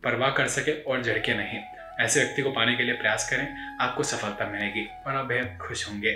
परवाह 0.04 0.30
कर 0.30 0.48
सके 0.48 0.72
और 0.82 1.02
झड़के 1.02 1.34
नहीं। 1.34 1.60
ऐसे 2.00 2.20
व्यक्ति 2.20 2.42
को 2.42 2.50
पाने 2.50 2.76
के 2.76 2.82
लिए 2.82 2.94
प्रयास 2.94 3.30
करें, 3.30 3.76
आपको 3.80 4.02
सफलता 4.02 4.46
मिलेगी 4.46 4.86
और 5.06 5.14
आप 5.14 5.26
बेहद 5.26 5.58
खुश 5.62 5.88
होंगे। 5.88 6.10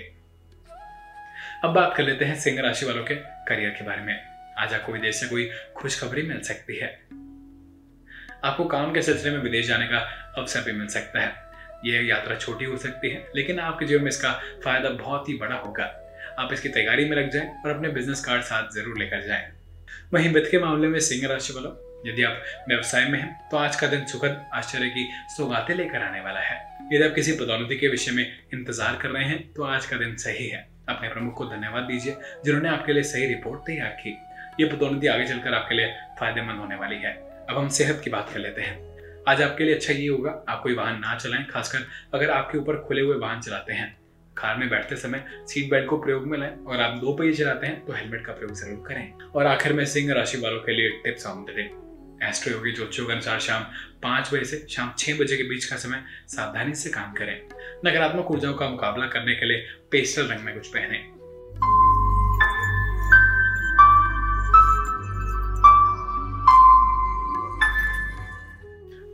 अब 1.65 1.75
बात 1.75 1.95
कर 1.97 2.03
लेते 2.03 2.25
हैं 2.25 2.35
सिंह 2.41 2.61
राशि 2.61 2.87
वालों 2.87 3.05
के 3.05 3.15
करियर 3.49 3.71
के 3.71 3.85
बारे 3.85 4.03
में। 4.03 4.21
आज 4.59 4.75
आपको 4.75 4.93
विदेश 4.93 5.17
से 5.17 5.27
कोई 5.27 5.51
खुशखबरी 5.77 6.23
मिल 6.23 6.41
सकती 6.41 6.77
है। 6.77 6.89
आपको 8.45 8.65
काम 8.65 8.93
के 8.93 9.03
सिलसिले 9.03 9.37
में 9.37 9.43
विदेश 9.43 9.67
जाने 9.67 9.87
का 9.87 9.99
अवसर 10.39 10.61
भी 10.61 10.73
मिल 10.73 10.89
सकता 10.89 11.21
है। 11.21 11.51
यह 11.85 12.07
यात्रा 12.09 12.37
छोटी 12.37 12.65
हो 12.65 12.77
सकती 12.77 13.11
है, 13.11 13.27
लेकिन 13.37 13.61
आपके 13.61 13.87
जीवन 13.87 14.03
में 14.03 14.09
इसका 14.09 14.33
फ़ायदा 14.65 14.91
बहुत 14.91 15.29
ही 15.29 15.35
बड़ा 15.35 15.57
होगा। 15.57 15.85
आप 16.39 16.53
इसकी 16.53 16.69
तैयारी 16.69 17.05
में 17.05 17.17
लग 17.17 17.31
जाएँ 17.31 17.49
और 17.49 17.75
अपने 17.77 17.89
बिज़नेस 17.89 18.25
कार्ड 18.25 18.43
साथ 18.43 18.71
ज़रूर 18.75 18.99
लेकर 18.99 19.27
जाएँ। 19.27 19.60
वहीं 20.13 20.33
वित्त 20.35 20.49
के 20.51 20.59
मामले 20.59 20.89
में 20.89 20.99
सिंह 21.01 21.27
राशि 21.29 21.53
वालों 21.53 21.71
यदि 22.07 22.23
आप 22.23 22.43
व्यवसाय 22.69 23.05
में 23.05 23.19
हैं 23.19 23.49
तो 23.51 23.57
आज 23.57 23.77
का 23.77 23.87
दिन 23.87 24.05
सुखद, 24.05 24.41
आश्चर्य 24.55 24.89
की 24.89 25.07
सौगातें 25.37 25.75
लेकर 25.75 26.03
आने 26.03 26.21
वाला 26.21 26.41
है। 26.41 26.57
यदि 26.93 27.05
आप 27.05 27.15
किसी 27.15 27.33
पदोन्नति 27.33 27.77
के 27.77 27.89
विषय 27.89 28.13
में 28.13 28.25
इंतज़ार 28.55 28.97
कर 28.97 29.09
रहे 29.09 29.25
हैं 29.25 29.53
तो 29.53 29.63
आज 29.65 29.87
का 29.87 29.97
दिन 29.97 30.17
सही 30.17 30.49
है। 30.49 30.67
अपने 30.89 31.09
प्रमुख 31.09 31.35
को 31.35 31.45
धन्यवाद 31.47 31.85
दीजिए, 31.85 32.17
जिन्होंने 32.45 32.69
आपके 32.69 32.93
लिए 32.93 33.03
सही 33.03 33.27
रिपोर्ट 33.27 33.61
तैयार 33.61 33.97
की। 34.01 34.17
ये 34.61 34.69
पदोन्नति 34.69 35.07
आगे 35.07 35.29
चलकर 35.29 35.55
आपके 35.55 35.75
लिए 35.75 35.95
फ़ायदेमंद 36.21 36.61
होने 36.61 36.77
वाली 36.77 36.97
है। 36.97 37.15
अब 37.51 37.57
हम 37.59 37.69
सेहत 37.71 38.01
की 38.05 38.11
बात 38.11 38.31
कर 38.35 38.41
लेते 38.41 38.63
हैं। 38.63 39.25
आज 39.29 39.43
आपके 39.43 39.65
लिए 39.65 39.75
अच्छा 39.75 39.93
ये 39.93 40.09
होगा, 40.09 40.31
आप 40.49 40.63
कोई 40.63 40.75
वाहन 40.75 40.99
ना 40.99 41.17
चलाएँ, 41.17 41.45
खासकर 41.45 41.87
अगर 42.15 42.31
आपके 42.31 42.59
ऊपर 42.59 42.83
खुले 42.83 43.01
हुए 43.01 43.19
वाहन 43.19 43.41
चलाते 43.41 43.73
हैं। 43.73 43.97
कार 44.41 44.57
में 44.57 44.69
बैठते 44.71 44.97
समय 44.97 45.25
सीट 45.49 45.71
बेल्ट 45.71 45.89
को 45.89 45.97
प्रयोग 45.99 46.27
में 46.27 46.39
लाएँ 46.39 46.57
और 46.67 46.81
आप 46.81 46.99
दो 46.99 47.13
पहिए 47.13 47.33
चलाते 47.33 47.67
हैं 47.67 47.85
तो 47.87 47.93
हेलमेट 47.93 48.25
का 48.27 48.33
प्रयोग 48.33 48.55
ज़रूर 48.55 48.85
करें। 48.87 49.13
और 49.31 49.47
आखिर 49.47 49.73
में 49.73 49.85
सिंह 49.87 50.13
राशि 50.15 50.39
वालों 50.39 50.61
के 50.61 50.73
लिए 50.73 50.89
tips 51.05 51.27
on 51.27 51.45
the. 51.45 51.57
Day 51.57 51.71
Astroyogi 52.53 52.73
ज्योतिषों 52.73 53.07
के 53.07 53.13
अनुसार 53.13 53.39
शाम 53.41 53.63
पाँच 54.03 54.33
बजे 54.35 54.45
से 54.45 54.67
शाम 54.71 54.93
छह 54.99 55.19
बजे 55.19 55.37
के 55.37 55.43
बीच 55.43 55.65
का 55.65 55.77
समय 55.77 56.03
सावधानी 56.29 56.75
से 56.75 56.91
काम 56.91 57.13
करें। 57.13 57.37
नकारात्मक 57.87 58.31
ऊर्जाओं 58.31 58.55
का 58.55 58.69
मुकाबला 58.69 59.07
करने 59.07 59.35
के 59.35 59.47
लिए 59.47 59.67
पेस्टल 59.91 60.27
रंग 60.27 60.45
में 60.45 60.55
कुछ 60.55 60.69
पहने। 60.69 60.99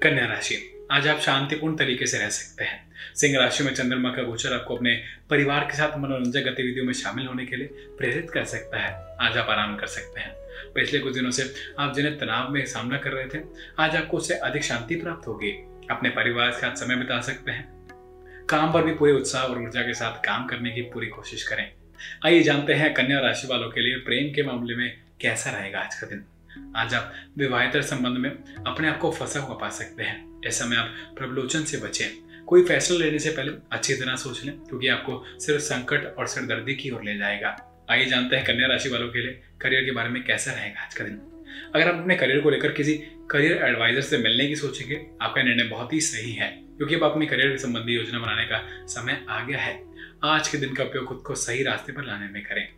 कन्या 0.02 0.26
राशि। 0.26 0.56
आज 0.92 1.08
आप 1.08 1.20
शांतिपूर्ण 1.20 1.76
तरीके 1.76 2.06
से 2.06 2.18
रह 2.18 2.28
सकते 2.30 2.64
हैं। 2.64 2.85
सिंह 3.16 3.38
राशि 3.38 3.64
में 3.64 3.74
चंद्रमा 3.74 4.10
का 4.10 4.22
गोचर 4.22 4.52
आपको 4.52 4.76
अपने 4.76 5.02
परिवार 5.30 5.60
के 5.60 5.76
साथ 5.76 5.98
मनोरंजक 5.98 6.40
गतिविधियों 6.40 6.86
में 6.86 6.92
शामिल 6.92 7.26
होने 7.26 7.46
के 7.46 7.56
लिए 7.56 7.66
प्रेरित 7.72 8.30
कर 8.30 8.44
सकता 8.44 8.78
है। 8.78 9.16
आज 9.20 9.36
आप 9.38 9.50
आराम 9.50 9.76
कर 9.76 9.86
सकते 9.86 10.20
हैं। 10.20 10.32
पिछले 10.74 10.98
कुछ 10.98 11.14
दिनों 11.14 11.30
से 11.30 11.54
आप 11.78 11.94
जिन्हें 11.94 12.18
तनाव 12.18 12.50
में 12.50 12.66
सामना 12.66 12.98
कर 12.98 13.10
रहे 13.10 13.26
थे, 13.26 13.42
आज 13.78 13.96
आपको 13.96 14.16
उससे 14.16 14.34
अधिक 14.34 14.64
शांति 14.64 14.96
प्राप्त 14.96 15.28
होगी। 15.28 15.50
अपने 15.90 16.08
परिवार 16.08 16.50
के 16.50 16.56
साथ 16.56 16.74
समय 16.74 16.96
बिता 16.96 17.20
सकते 17.20 17.50
हैं। 17.50 17.76
काम 18.46 18.72
पर 18.72 18.82
भी 18.82 18.94
पूरे 18.94 19.12
उत्साह 19.12 19.42
और 19.42 19.62
ऊर्जा 19.62 19.82
के 19.82 19.94
साथ 19.94 20.26
काम 20.26 20.46
करने 20.46 20.70
की 20.70 20.80
पूरी 20.80 21.06
कोशिश 21.06 21.42
करें। 21.42 21.72
आइए 22.26 22.42
जानते 22.42 22.74
हैं 22.74 22.94
कन्या 22.94 23.20
राशि 23.20 23.46
वालों 23.46 23.70
के 23.70 23.80
लिए 23.80 23.96
प्रेम 23.96 24.34
के 24.34 24.42
मामले 24.42 24.76
में 24.76 24.96
कैसा 25.20 25.50
रहेगा 25.50 25.80
आज 25.80 25.94
का 25.94 26.06
दिन। 26.06 26.24
आज 26.76 26.94
आप 26.94 27.14
विवाहितर 27.38 27.82
संबंध 27.82 28.18
में 28.18 28.30
अपने 28.66 28.88
आप 28.88 28.98
को 28.98 29.10
फंसा 29.10 29.40
हुआ 29.40 29.56
पा 29.56 29.68
सकते 29.68 30.02
हैं। 30.02 30.40
ऐसे 30.46 30.64
में 30.64 30.76
आप 30.76 31.14
प्रबलोचन 31.18 31.62
से 31.62 31.76
बचें। 31.76 32.25
कोई 32.46 32.64
फैसला 32.64 32.98
लेने 32.98 33.18
से 33.18 33.30
पहले 33.30 33.52
अच्छी 33.72 33.94
तरह 33.94 34.16
सोच 34.16 34.44
लें, 34.44 34.58
क्योंकि 34.58 34.88
आपको 34.88 35.24
सिर्फ़ 35.38 35.62
संकट 35.62 36.14
और 36.18 36.26
सिरदर्दी 36.26 36.74
की 36.74 36.90
ओर 36.90 37.04
ले 37.04 37.16
जाएगा। 37.18 37.56
आइए 37.90 38.04
जानते 38.04 38.36
हैं 38.36 38.44
कन्या 38.44 38.66
राशि 38.66 38.88
वालों 38.88 39.08
के 39.08 39.22
लिए 39.22 39.40
करियर 39.60 39.84
के 39.84 39.90
बारे 39.90 40.08
में 40.08 40.24
कैसा 40.24 40.52
रहेगा 40.52 40.80
आज 40.80 40.94
का 40.94 41.04
दिन। 41.04 41.20
अगर 41.74 41.88
आप 41.88 42.00
अपने 42.00 42.16
करियर 42.16 42.40
को 42.40 42.50
लेकर 42.50 42.72
किसी 42.72 42.94
करियर 43.30 43.62
एडवाइजर 43.64 44.00
से 44.00 44.18
मिलने 44.18 44.46
की 44.46 44.56
सोचेंगे, 44.56 45.06
आपका 45.22 45.42
निर्णय 45.42 45.64
बहुत 45.64 45.92
ही 45.92 46.00
सही 46.00 46.32
है, 46.32 46.48
क्योंकि 46.48 46.94
अब 46.94 47.04
अपने 47.04 47.26
करियर 47.26 47.50
के 47.50 47.58
संबंधी 47.58 47.92
योजना 47.92 48.18
बनाने 48.18 48.44
का 48.44 48.86
समय 48.86 49.26
आ 49.28 49.44
गया 49.44 49.58
है। 49.58 49.84
आज 50.24 50.48
के 50.48 50.58
दिन 50.58 50.74
का 50.74 50.84
उपयोग 50.84 51.04
खुद 51.04 51.22
को 51.26 51.34
सही 51.34 51.62
रास्ते 51.62 51.92
पर 51.92 52.04
लाने 52.04 52.28
में 52.28 52.42
करें। 52.42 52.68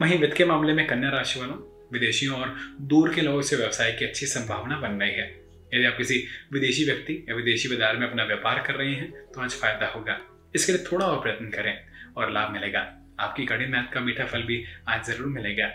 वहीं 0.00 0.18
वित्त 0.18 0.36
के 0.36 0.44
मामले 0.44 0.72
में 0.72 0.86
कन्या 0.86 1.10
राशि 1.10 1.40
वालों, 1.40 1.56
विदेशियों 1.92 2.36
और 2.36 2.54
दूर 2.80 3.14
के 3.14 3.20
लोगों 3.20 3.42
से 3.42 3.56
व्यवसाय 3.56 3.92
की 3.92 4.04
अच्छी 4.04 4.26
संभावना 4.26 4.76
बन 4.76 4.88
रही 4.88 5.10
है। 5.10 5.43
यदि 5.74 5.84
आप 5.84 5.96
किसी 5.96 6.22
विदेशी 6.52 6.84
व्यक्ति 6.84 7.24
या 7.28 7.34
विदेशी 7.34 7.68
बाज़ार 7.68 7.96
में 7.96 8.06
अपना 8.08 8.24
व्यापार 8.24 8.62
कर 8.66 8.74
रहे 8.74 8.94
हैं 8.94 9.10
तो 9.34 9.40
आज 9.40 9.50
फ़ायदा 9.52 9.86
होगा। 9.86 10.18
इसके 10.54 10.72
लिए 10.72 10.84
थोड़ा 10.92 11.06
और 11.06 11.20
प्रयत्न 11.22 11.50
करें 11.50 11.74
और 12.16 12.30
लाभ 12.32 12.52
मिलेगा। 12.52 12.80
आपकी 13.20 13.46
कड़ी 13.46 13.66
मेहनत 13.66 13.90
का 13.94 14.00
मीठा 14.00 14.24
फल 14.24 14.42
भी 14.42 14.64
आज 14.88 15.04
ज़रूर 15.06 15.26
मिलेगा। 15.28 15.66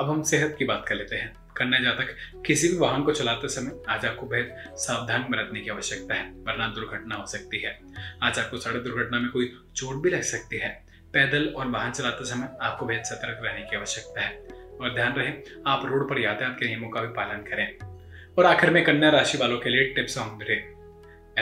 अब 0.00 0.10
हम 0.10 0.22
सेहत 0.22 0.54
की 0.58 0.64
बात 0.64 0.84
कर 0.88 0.94
लेते 0.94 1.16
हैं। 1.16 1.32
कन्या 1.56 1.78
जातक 1.80 2.14
किसी 2.46 2.68
भी 2.68 2.76
वाहन 2.76 3.02
को 3.02 3.12
चलाते 3.12 3.48
समय 3.48 3.82
आज 3.88 4.06
आपको 4.06 4.26
बेहद 4.26 4.76
सावधान 4.76 5.22
बरतने 5.22 5.60
की 5.60 5.70
आवश्यकता 5.70 6.14
है, 6.14 6.30
वरना 6.38 6.66
दुर्घटना 6.68 7.14
हो 7.14 7.26
सकती 7.26 7.60
है। 7.60 7.78
आज 8.22 8.38
आपको 8.38 8.56
सड़क 8.56 8.82
दुर्घटना 8.84 9.20
में 9.20 9.30
कोई 9.30 9.52
चोट 9.76 10.02
भी 10.02 10.10
लग 10.10 10.22
सकती 10.24 10.58
है। 10.58 10.70
पैदल 11.12 11.46
और 11.48 11.66
वाहन 11.68 11.92
चलाते 11.92 12.24
समय 12.24 12.56
आपको 12.60 12.86
बेहद 12.86 13.04
सतर्क 13.04 13.44
रहने 13.44 13.66
की 13.70 13.76
आवश्यकता 13.76 14.20
है। 14.20 14.36
और 14.74 14.94
ध्यान 14.94 15.12
रहे, 15.12 15.32
आप 15.66 15.86
रोड 15.86 16.08
पर 16.08 16.20
यातायात 16.20 16.56
के 16.60 16.66
नियमों 16.66 16.88
का 16.88 17.00
भी 17.00 17.12
पालन 17.14 17.42
करें। 17.42 17.93
और 18.38 18.46
आखिर 18.46 18.70
में 18.70 18.84
कन्या 18.84 19.10
राशि 19.10 19.38
वालों 19.38 19.58
के 19.58 19.70
लिए 19.70 19.84
टिप्स 19.84 20.18
डे 20.18 20.74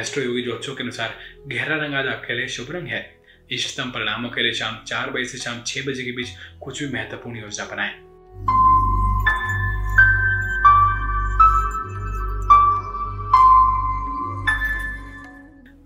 एस्ट्रो 0.01 0.25
योगी 0.25 0.43
के 0.47 0.83
अनुसार 0.83 1.15
गहरा 1.47 1.77
रंग 1.77 1.95
आज 1.95 2.07
आपके 2.07 2.35
लिए 2.35 2.49
शुभ 2.49 2.67
रंग 2.71 2.89
है। 2.89 3.17
इष्टतम 3.51 3.91
परिणामों 3.91 4.31
के 4.31 4.43
लिए 4.43 4.53
शाम 4.53 4.85
चार 4.85 5.11
बजे 5.11 5.25
से 5.25 5.39
शाम 5.39 5.63
छह 5.67 5.81
बजे 5.81 6.05
के 6.05 6.13
बीच 6.13 6.29
कुछ 6.63 6.83
भी 6.83 6.93
महत्वपूर्ण 6.93 7.37
योजना 7.37 7.65
बनाएँ। 7.65 7.93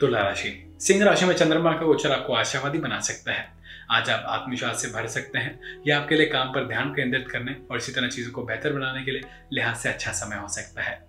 तुला 0.01 0.23
राशि। 0.23 0.77
सिंह 0.81 1.05
राशि 1.05 1.25
में 1.25 1.35
चंद्रमा 1.35 1.73
का 1.73 1.87
गोचर 1.87 2.13
आपको 2.13 2.35
आशावादी 2.35 2.79
बना 2.79 3.01
सकता 3.01 3.33
है। 3.33 3.56
आज 3.91 4.11
आप 4.11 4.25
आत्मविश्वास 4.29 4.83
से 4.83 4.89
भर 4.89 5.07
सकते 5.07 5.39
हैं। 5.39 5.83
यह 5.87 5.99
आपके 5.99 6.15
लिए 6.15 6.27
काम 6.27 6.49
पर 6.49 6.67
ध्यान 6.69 6.91
केंद्रित 6.91 7.29
करने 7.29 7.57
और 7.71 7.77
इसी 7.77 7.93
तरह 7.93 8.09
चीज़ों 8.09 8.33
को 8.33 8.43
बेहतर 8.43 8.73
बनाने 8.73 9.05
के 9.05 9.11
लिए 9.11 9.23
लिहाज 9.53 9.77
से 9.77 9.89
अच्छा 9.89 10.13
समय 10.13 10.37
हो 10.37 10.49
सकता 10.49 10.83
है। 10.83 11.07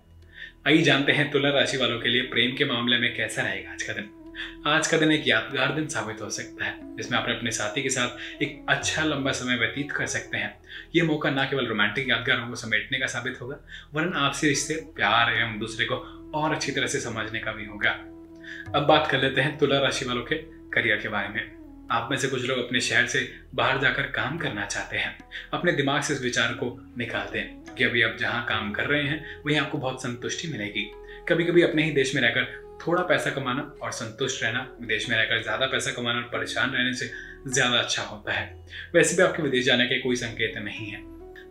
आइए 0.66 0.82
जानते 0.82 1.12
हैं 1.12 1.30
तुला 1.30 1.50
राशि 1.50 1.76
वालों 1.76 2.00
के 2.00 2.08
लिए 2.08 2.22
प्रेम 2.22 2.56
के 2.56 2.64
मामले 2.64 2.98
में 2.98 3.16
कैसा 3.16 3.42
रहेगा 3.42 3.72
आज 3.72 3.82
का 3.82 3.92
दिन। 3.92 4.10
आज 4.66 4.86
का 4.86 4.98
दिन 4.98 5.12
एक 5.12 5.28
यादगार 5.28 5.74
दिन 5.74 5.88
साबित 5.88 6.20
हो 6.22 6.30
सकता 6.30 6.64
है, 6.64 6.96
जिसमें 6.96 7.18
आप 7.18 7.28
अपने 7.28 7.50
साथी 7.50 7.82
के 7.82 7.90
साथ 7.90 8.42
एक 8.42 8.66
अच्छा 8.68 9.04
लंबा 9.04 9.32
समय 9.32 9.56
व्यतीत 9.56 9.92
कर 9.92 10.06
सकते 10.06 10.36
हैं। 10.36 10.58
ये 10.94 11.02
मौका 11.02 11.30
न 11.30 11.44
केवल 11.44 11.66
रोमांटिक 11.66 12.08
यादगारों 12.08 12.48
को 12.48 12.54
समेटने 12.54 12.98
का 12.98 13.06
साबित 13.06 13.40
होगा, 13.40 13.56
वरन 13.94 14.12
आपसे 14.12 14.48
रिश्ते, 14.48 14.74
प्यार 14.74 15.34
एवं 15.34 15.58
दूसरे 15.58 15.86
को 15.86 15.96
और 16.34 16.54
अच्छी 16.54 16.72
तरह 16.72 16.86
से 16.86 17.00
समझने 17.00 17.38
का 17.38 17.52
भी 17.52 17.66
होगा। 17.66 17.90
अब 18.78 18.86
बात 18.88 19.08
कर 19.10 19.20
लेते 19.20 19.40
हैं 19.40 19.58
तुला 19.58 19.78
राशि 19.78 20.04
वालों 20.04 20.22
के 20.22 20.34
करियर 20.72 20.96
के 20.96 21.08
बारे 21.08 21.28
में। 21.28 21.57
आप 21.90 22.08
में 22.10 22.16
से 22.18 22.28
कुछ 22.28 22.44
लोग 22.44 22.58
अपने 22.58 22.80
शहर 22.80 23.06
से 23.06 23.20
बाहर 23.54 23.80
जाकर 23.80 24.06
काम 24.12 24.38
करना 24.38 24.64
चाहते 24.66 24.96
हैं। 24.96 25.16
अपने 25.52 25.72
दिमाग 25.72 26.02
से 26.02 26.14
इस 26.14 26.22
विचार 26.22 26.52
को 26.54 26.76
निकालते 26.98 27.38
हैं 27.38 27.74
कि 27.74 27.84
अभी 27.84 28.02
आप 28.02 28.16
जहाँ 28.20 28.44
काम 28.48 28.70
कर 28.72 28.86
रहे 28.86 29.02
हैं, 29.02 29.42
वहीं 29.46 29.58
आपको 29.58 29.78
बहुत 29.78 30.02
संतुष्टि 30.02 30.48
मिलेगी। 30.48 30.90
कभी 31.28 31.44
कभी 31.44 31.62
अपने 31.62 31.84
ही 31.84 31.90
देश 31.92 32.14
में 32.14 32.22
रहकर 32.22 32.66
थोड़ा 32.86 33.02
पैसा 33.02 33.30
कमाना 33.30 33.62
और 33.82 33.92
संतुष्ट 33.92 34.42
रहना, 34.42 34.66
विदेश 34.80 35.08
में 35.08 35.16
रहकर 35.16 35.42
ज़्यादा 35.42 35.66
पैसा 35.66 35.92
कमाना 35.92 36.18
और 36.18 36.28
परेशान 36.32 36.70
रहने 36.70 36.94
से 36.94 37.10
ज़्यादा 37.48 37.78
अच्छा 37.78 38.02
होता 38.02 38.32
है। 38.32 38.54
वैसे 38.94 39.16
भी 39.16 39.22
आपके 39.22 39.42
विदेश 39.42 39.64
जाने 39.64 39.86
के 39.86 39.98
कोई 40.00 40.16
संकेत 40.16 40.58
नहीं 40.58 40.86
है। 40.86 41.00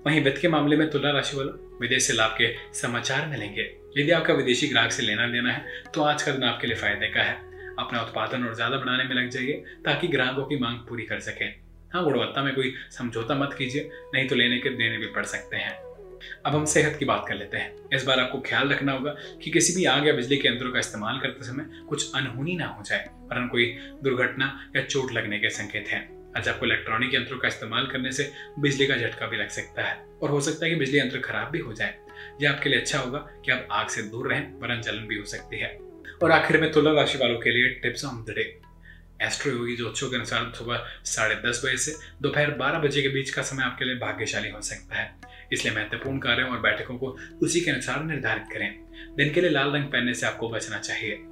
वहीं 0.06 0.24
वित्त 0.24 0.42
के 0.42 0.48
मामले 0.48 0.78
में 0.78 0.90
तुला 0.90 1.12
राशि 1.12 1.38
वालों, 1.38 1.54
विदेश 1.80 2.08
से 2.08 2.14
लाभ 2.14 2.36
के 2.38 2.54
समाचार 2.74 3.26
मिलेंगे। 3.28 3.62
यदि 3.98 4.12
आपका 4.12 4.34
विदेशी 4.34 4.68
ग्राहक 4.68 4.92
से 4.92 5.04
लेना 5.04 5.28
देना 5.28 5.52
है 5.52 5.92
तो 5.94 6.02
आज 6.04 6.24
का 6.24 6.32
दिन 6.32 6.44
आपके 6.44 6.68
लिए 6.68 6.76
फ़ायदे 6.78 7.08
का 7.08 7.22
है। 7.22 7.47
अपना 7.80 8.02
उत्पादन 8.02 8.44
और 8.44 8.56
ज़्यादा 8.56 8.78
बढ़ाने 8.78 9.04
में 9.04 9.16
लग 9.16 9.30
जाइए, 9.30 9.64
ताकि 9.86 10.08
ग्राहकों 10.08 10.46
की 10.46 10.60
मांग 10.60 10.78
पूरी 10.80 11.04
कर 11.04 11.20
सके। 11.20 11.46
हाँ 11.92 12.04
गुणवत्ता 12.04 12.44
में 12.44 12.54
कोई 12.56 12.74
समझौता 12.92 13.36
मत 13.36 13.54
कीजिए, 13.58 13.90
नहीं 14.14 14.28
तो 14.28 14.36
लेने 14.36 14.58
के 14.58 14.70
देने 14.70 14.98
भी 14.98 15.08
पड़ 15.08 15.26
सकते 15.26 15.58
हैं। 15.58 15.76
अब 16.46 16.56
हम 16.56 16.66
सेहत 16.66 16.96
की 17.00 17.06
बात 17.06 17.26
कर 17.28 17.36
लेते 17.36 17.58
हैं। 17.58 17.90
इस 17.94 18.06
बार 18.06 18.20
आपको 18.20 18.40
ख्याल 18.40 18.70
रखना 18.70 18.92
होगा 18.92 19.12
कि 19.44 19.52
किसी 19.52 19.76
भी 19.76 19.86
आग 19.86 20.08
या 20.08 20.14
बिजली 20.14 20.38
के 20.38 20.48
यंत्रों 20.48 20.72
का 20.72 20.80
इस्तेमाल 20.80 21.20
करते 21.20 21.46
समय 21.46 21.66
कुछ 21.90 22.16
अनहोनी 22.16 22.56
ना 22.56 22.68
हो 22.68 22.84
जाए, 22.84 23.10
वरन 23.32 23.48
कोई 23.48 23.66
दुर्घटना 24.04 24.72
या 24.76 24.84
चोट 24.84 25.12
लगने 25.14 25.40
के 25.40 25.50
संकेत 25.50 25.88
हैं। 25.88 26.06
आज 26.38 26.50
आपको 26.50 26.66
इलेक्ट्रॉनिक 26.66 27.14
यंत्रों 27.14 27.38
का 27.40 27.48
इस्तेमाल 27.48 27.88
करने 27.88 28.12
से 28.12 28.32
बिजली 28.60 28.88
का 28.88 28.96
झटका 28.98 29.28
भी 29.28 29.38
लग 29.38 29.50
सकता 29.50 29.84
है, 29.84 29.98
और 30.22 30.30
हो 30.30 30.42
सकता 30.42 30.66
है 30.66 30.72
कि 30.72 30.78
बिजली 30.78 31.00
यंत्र 31.00 31.20
खराब 31.20 31.52
भी 31.52 31.60
हो 31.60 31.74
जाए। 31.74 31.96
यह 32.42 32.52
आपके 32.52 32.70
लिए 32.70 32.80
अच्छा 32.80 33.00
होगा 33.00 33.20
कि 33.46 33.52
आप 33.52 33.68
आग 33.72 33.88
से 33.88 34.02
दूर 34.02 34.30
रहें, 34.30 34.54
वरन 34.60 34.82
जलन 34.82 35.08
भी 35.08 35.18
हो 35.18 35.26
सकती 35.26 35.60
है। 35.60 35.78
और 36.24 36.32
आखिर 36.32 36.62
में 36.62 36.72
तुला 36.72 36.92
राशि 36.92 37.18
वालों 37.18 37.40
के 37.40 37.50
लिए 37.50 37.70
tips 37.70 38.06
on 38.06 38.26
the 38.30 38.30
day. 38.30 38.60
Astroyogi 39.52 39.76
जो 39.76 40.10
के 40.10 40.16
अनुसार 40.16 40.54
सुबह 40.56 40.88
साढ़े 41.06 41.36
दस 41.36 41.62
बजे 41.66 41.78
से 41.78 41.96
दोपहर 42.22 42.52
बारह 42.52 42.80
बजे 42.80 43.02
के 43.02 43.08
बीच 43.08 43.30
का 43.30 43.42
समय 43.42 43.64
आपके 43.64 43.86
लिए 43.86 43.96
भाग्यशाली 43.96 44.50
हो 44.50 44.62
सकता 44.62 44.96
है। 44.96 45.16
इसलिए 45.54 45.76
महत्वपूर्ण 45.76 46.18
कार्यों 46.18 46.50
और 46.50 46.60
बैठकों 46.60 46.98
को 46.98 47.18
उसी 47.44 47.62
के 47.62 47.72
अनुसार 47.72 48.04
निर्धारित 48.04 48.44
करें। 48.54 48.80
दिन 49.16 49.34
के 49.34 49.42
लिए 49.42 49.50
लाल 49.50 49.72
रंग 49.72 49.84
पहनने 49.84 50.14
से 50.14 50.28
आपको 50.28 50.50
बचना 50.50 50.80
चाहिए। 50.80 51.24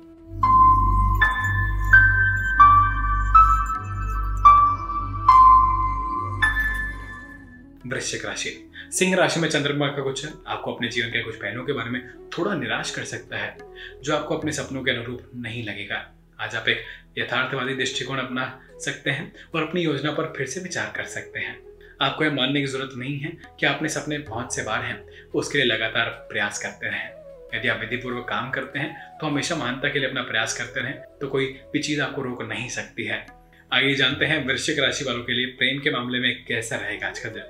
वृश्चिक 7.86 8.25
राशि। 8.25 8.51
सिंह 8.92 9.15
राशि 9.15 9.39
में 9.39 9.48
चंद्रमा 9.50 9.88
का 9.88 10.01
कुछ 10.01 10.25
आपको 10.48 10.74
अपने 10.74 10.88
जीवन 10.88 11.10
के 11.10 11.22
कुछ 11.22 11.36
पहलुओं 11.36 11.65
के 11.65 11.74
बारे 11.74 11.89
में 11.89 12.30
थोड़ा 12.30 12.54
निराश 12.56 12.92
कर 12.92 13.04
सकता 13.04 13.38
है, 13.38 13.58
जो 14.04 14.15
आपको 14.15 14.38
अपने 14.38 14.51
सपनों 14.51 14.84
के 14.84 14.92
अनुरूप 14.92 15.32
नहीं 15.36 15.63
लगेगा। 15.65 16.06
आज 16.39 16.56
आप 16.56 16.70
एक 16.70 16.84
यथार्थवादी 17.18 17.75
दृष्टिकोण 17.75 18.18
अपना 18.18 18.48
सकते 18.80 19.12
हैं 19.12 19.32
और 19.56 19.68
अपनी 19.68 19.82
योजना 19.82 20.12
पर 20.12 20.34
फिर 20.38 20.48
से 20.48 20.60
विचार 20.60 20.92
कर 20.96 21.06
सकते 21.08 21.39
हैं। 21.39 21.58
आपको 22.01 22.24
यह 22.24 22.32
मानने 22.32 22.62
की 22.62 22.68
ज़रूरत 22.68 22.94
नहीं 22.98 23.18
है 23.20 23.32
कि 23.60 23.65
आप 23.65 23.75
अपने 23.75 23.89
सपने 23.89 24.18
पहुँच 24.20 24.54
से 24.54 24.63
बाहर 24.63 24.84
हैं, 24.84 25.00
उसके 25.36 25.58
लिए 25.58 25.68
लगातार 25.68 26.10
प्रयास 26.32 26.60
करते 26.60 26.88
रहें। 26.88 27.10
यदि 27.56 27.68
आप 27.68 27.80
विधिपूर्वक 27.80 28.27
काम 28.30 28.50
करते 28.51 28.80
हैं 28.80 29.18
तो 29.20 29.27
हमेशा 29.27 29.56
महानता 29.56 29.89
के 29.89 30.00
लिए 30.00 30.08
अपना 30.08 30.22
प्रयास 30.22 30.58
करते 30.58 30.80
रहें 30.80 30.96
तो 31.22 31.27
कोई 31.27 31.46
भी 31.74 31.80
चीज़ 31.80 32.01
आपको 32.01 32.22
रोक 32.22 32.42
नहीं 32.42 32.70
सकती 32.70 33.04
है। 33.04 33.25
आइए 33.74 33.94
जानते 33.96 34.25
हैं 34.25 34.46
वृश्चिक 34.46 34.80
राशि 34.80 35.06
वालों 35.06 35.24
के 35.24 35.34
लिए 35.34 35.46
प्रेम 35.54 35.80
के 35.80 35.92
मामले 35.92 36.20
में 36.20 36.46
कैसा 36.46 36.75
रहेगा 36.75 37.08
आज 37.08 37.20
का 37.20 37.30
दिन। 37.30 37.44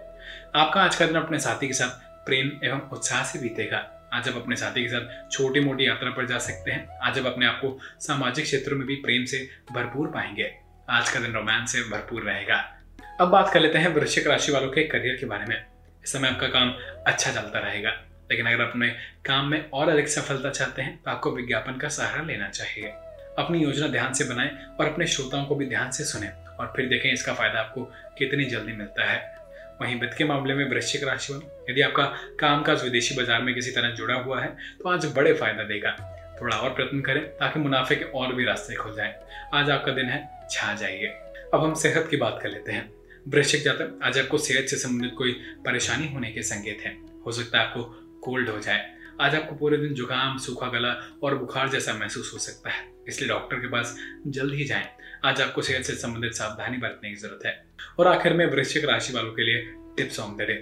आपका 0.56 0.82
आज 0.82 0.96
का 0.96 1.06
दिन 1.06 1.15
अपने 1.15 1.39
साथी 1.39 1.68
के 1.68 1.74
साथ 1.74 2.25
प्रेम 2.25 2.51
एवं 2.63 2.89
उत्साह 2.89 3.24
से 3.24 3.39
बीतेगा। 3.39 4.10
आज 4.13 4.30
आप 4.30 4.36
अपने 4.36 4.56
साथी 4.56 4.82
के 4.82 4.89
साथ 4.89 5.32
छोटी 5.32 5.60
मोटी 5.60 5.88
यात्रा 5.88 6.10
पर 6.10 6.25
जा 6.25 6.38
सकते 6.38 6.72
हैं। 6.72 7.00
आज 7.04 7.20
आप 7.20 7.25
अपने 7.25 7.46
आप 7.46 7.60
को 7.62 7.80
सामाजिक 8.00 8.46
क्षेत्रों 8.46 8.77
में 8.77 8.88
भी 8.88 8.96
प्रेम 8.96 9.25
से 9.25 9.50
भरपूर 9.72 10.08
पाएँगे। 10.08 10.56
आज 10.89 11.10
का 11.10 11.20
दिन 11.20 11.34
रोमांस 11.34 11.72
से 11.72 11.82
भरपूर 11.82 12.24
रहेगा। 12.24 12.80
अब 13.22 13.27
बात 13.27 13.54
कर 13.54 13.60
लेते 13.60 13.77
हैं 13.77 13.88
वृश्चिक 13.88 14.27
राशि 14.27 14.51
वालों 14.51 14.70
के 14.70 14.84
करियर 14.84 15.15
के 15.15 15.25
बारे 15.25 15.46
में। 15.46 15.65
इस 16.04 16.13
समय 16.13 16.27
आपका 16.27 16.48
काम 16.48 16.75
अच्छा 17.08 17.32
चलता 17.32 17.60
रहेगा। 17.60 17.89
लेकिन 18.32 18.46
अगर 18.46 18.63
अपने 18.63 18.89
काम 19.25 19.46
में 19.46 19.70
और 19.70 19.89
अधिक 19.89 20.08
सफलता 20.08 20.50
चाहते 20.50 20.82
हैं 20.82 21.04
तो 21.04 21.12
आपको 21.12 21.32
विज्ञापन 21.32 21.77
का 21.77 21.88
सहारा 21.88 22.24
लेना 22.24 22.50
चाहिए। 22.50 22.89
अपनी 23.38 23.63
योजना 23.63 23.88
ध्यान 23.88 24.13
से 24.13 24.24
बनाएँ 24.24 24.50
और 24.80 24.86
अपने 24.86 25.08
श्रोताओं 25.08 25.46
को 25.46 25.56
भी 25.56 25.65
ध्यान 25.65 25.92
से 25.92 26.04
सुने 26.04 26.27
और 26.27 26.74
फिर 26.75 26.89
देखें 26.89 27.13
इसका 27.13 27.34
फ़ायदा 27.34 27.60
आपको 27.60 27.82
कितनी 28.18 28.46
जल्दी 28.46 28.74
मिलता 28.74 29.12
है। 29.12 29.35
वहीं 29.82 30.00
वित्त 30.00 30.17
के 30.17 30.24
मामले 30.24 30.53
में 30.53 30.70
वृश्चिक 30.70 31.03
राशि 31.03 31.34
वालों 31.34 31.48
यदि 31.70 31.82
आपका 31.82 32.03
कामकाज 32.39 32.84
विदेशी 32.84 33.15
बाज़ार 33.15 33.41
में 33.41 33.53
किसी 33.55 33.72
तरह 33.72 33.96
जुड़ा 33.96 34.15
हुआ 34.15 34.41
है 34.41 34.55
तो 34.79 34.89
आज 34.89 35.05
बड़े 35.15 35.34
फ़ायदा 35.34 35.63
देगा। 35.63 35.96
थोड़ा 36.41 36.58
और 36.58 36.70
प्रयत्न 36.70 37.01
करें 37.01 37.22
ताकि 37.38 37.60
मुनाफे 37.60 37.96
के 37.96 38.05
और 38.13 38.34
भी 38.36 38.46
रास्ते 38.46 38.75
खुल 38.75 38.96
जाए। 38.96 39.13
आज 39.53 39.70
आपका 39.70 39.91
दिन 39.91 40.05
है, 40.05 40.48
छा 40.51 40.74
जाइए। 40.74 41.08
अब 41.53 41.63
हम 41.63 41.74
सेहत 41.75 42.08
की 42.12 42.17
बात 42.17 42.39
कर 42.44 42.50
लेते 42.50 42.72
हैं। 42.72 42.89
वृश्चिक 43.27 43.63
जातक, 43.63 44.00
आज 44.03 44.17
आपको 44.20 44.38
सेहत 44.38 44.67
से 44.70 44.77
संबंधित 44.77 45.13
कोई 45.17 45.32
परेशानी 45.65 46.08
होने 46.08 46.32
के 46.32 46.41
संकेत 46.44 46.82
हैं। 46.86 46.98
हो 47.25 47.32
सकता 47.32 47.60
है 47.60 47.67
आपको 47.67 47.84
कोल्ड 48.24 48.50
हो 48.50 48.60
जाए। 48.60 48.86
आज 49.22 49.36
आपको 49.36 49.55
पूरे 49.55 49.77
दिन 49.77 49.94
जुकाम, 49.94 50.38
सूखा 50.38 50.67
गला 50.70 50.89
और 51.24 51.38
बुखार 51.38 51.70
जैसा 51.70 51.94
महसूस 51.94 52.32
हो 52.34 52.39
सकता 52.39 52.70
है। 52.70 52.84
इसलिए 53.08 53.29
डॉक्टर 53.29 53.58
के 53.58 53.67
पास 53.67 53.96
जल्द 54.27 54.53
ही 54.53 54.65
जाएँ। 54.65 54.88
आज 55.25 55.41
आपको 55.41 55.62
सेहत 55.62 55.84
से 55.84 55.94
संबंधित 55.94 56.34
सावधानी 56.34 56.77
बरतने 56.77 57.10
की 57.10 57.15
ज़रूरत 57.15 57.46
है। 57.46 57.65
और 58.00 58.08
आखिर 58.08 58.34
में 58.34 58.46
वृश्चिक 58.46 58.86
राशि 58.86 59.13
वालों 59.13 59.34
के 59.34 59.41
लिए 59.41 59.62
tips 59.98 60.20
on 60.20 60.36
the 60.36 60.41
day. 60.41 60.53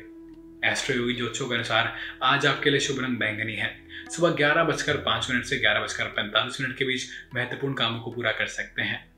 Astroyogi 0.96 1.14
ज्योतिषों 1.14 1.48
के 1.48 1.56
अनुसार, 1.56 1.96
आज 2.24 2.46
आपके 2.46 2.70
लिए 2.70 2.80
शुभ 2.80 3.00
रंग 3.00 3.18
बैंगनी 3.18 3.56
है। 3.56 3.78
सुबह 4.16 4.30
ग्यारह 4.30 4.64
बजकर 4.64 4.98
पाँच 4.98 5.32
मिनट 5.32 5.46
से 5.46 5.58
ग्यारह 5.58 5.80
बजकर 5.80 6.04
पैंतालीस 6.04 6.62
मिनट 6.62 6.78
के 6.78 6.86
बीच 6.86 7.08
महत्वपूर्ण 7.36 7.74
कामों 7.74 8.00
को 8.00 8.12
पूरा 8.12 8.32
कर 8.32 8.46
सकते 8.46 8.82
हैं। 8.82 9.12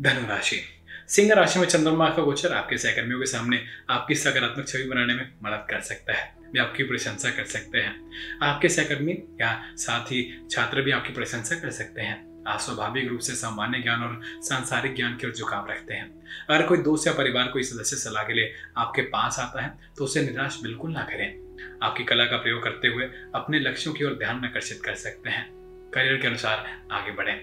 धनुराशि 0.00 0.62
सिंह 1.08 1.34
राशि 1.34 1.58
में 1.58 1.66
चंद्रमा 1.66 2.08
का 2.08 2.22
गोचर 2.22 2.52
आपके 2.52 2.78
सहकर्मियों 2.78 3.20
के 3.20 3.26
सामने 3.26 3.64
आपकी 3.90 4.14
सकारात्मक 4.14 4.68
छवि 4.68 4.84
बनाने 4.84 5.14
में 5.14 5.32
मदद 5.42 5.66
कर 5.70 5.80
सकता 5.80 6.12
है। 6.12 6.41
वे 6.54 6.60
आपकी 6.60 6.82
प्रशंसा 6.82 7.30
कर 7.30 7.44
सकते 7.44 7.78
हैं। 7.78 7.94
आपके 8.42 8.68
सहकर्मी 8.68 9.12
या 9.40 9.52
साथ 9.76 10.12
ही 10.12 10.22
छात्र 10.50 10.82
भी 10.82 10.90
आपकी 10.90 11.12
प्रशंसा 11.12 11.54
कर 11.54 11.70
सकते 11.70 12.00
हैं। 12.00 12.44
आप 12.46 12.60
स्वाभाविक 12.60 13.08
रूप 13.08 13.20
से 13.20 13.34
सामान्य 13.34 13.78
ज्ञान 13.78 14.02
और 14.02 14.20
सांसारिक 14.42 14.94
ज्ञान 14.96 15.16
की 15.16 15.26
ओर 15.26 15.32
झुकाव 15.32 15.70
रखते 15.70 15.94
हैं। 15.94 16.08
अगर 16.50 16.66
कोई 16.66 16.78
दोस्त 16.78 17.06
या 17.06 17.12
परिवार 17.12 17.48
कोई 17.48 17.62
सदस्य 17.62 17.96
सलाह 17.96 18.22
के 18.22 18.32
लिए 18.32 18.52
आपके 18.76 19.02
पास 19.02 19.38
आता 19.38 19.62
है 19.62 19.72
तो 19.98 20.04
उसे 20.04 20.22
निराश 20.22 20.58
बिल्कुल 20.62 20.92
ना 20.92 21.02
करें। 21.02 21.78
आपकी 21.82 22.04
कला 22.04 22.24
का 22.24 22.36
प्रयोग 22.36 22.62
करते 22.62 22.88
हुए 22.88 23.04
अपने 23.34 23.60
लक्ष्यों 23.60 23.94
की 23.94 24.04
ओर 24.04 24.14
ध्यान 24.14 24.44
आकर्षित 24.44 24.82
कर 24.84 24.94
सकते 24.94 25.30
हैं। 25.30 25.46
करियर 25.94 26.16
के 26.16 26.28
अनुसार 26.28 26.66
आगे 26.92 27.10
बढ़ें। 27.10 27.40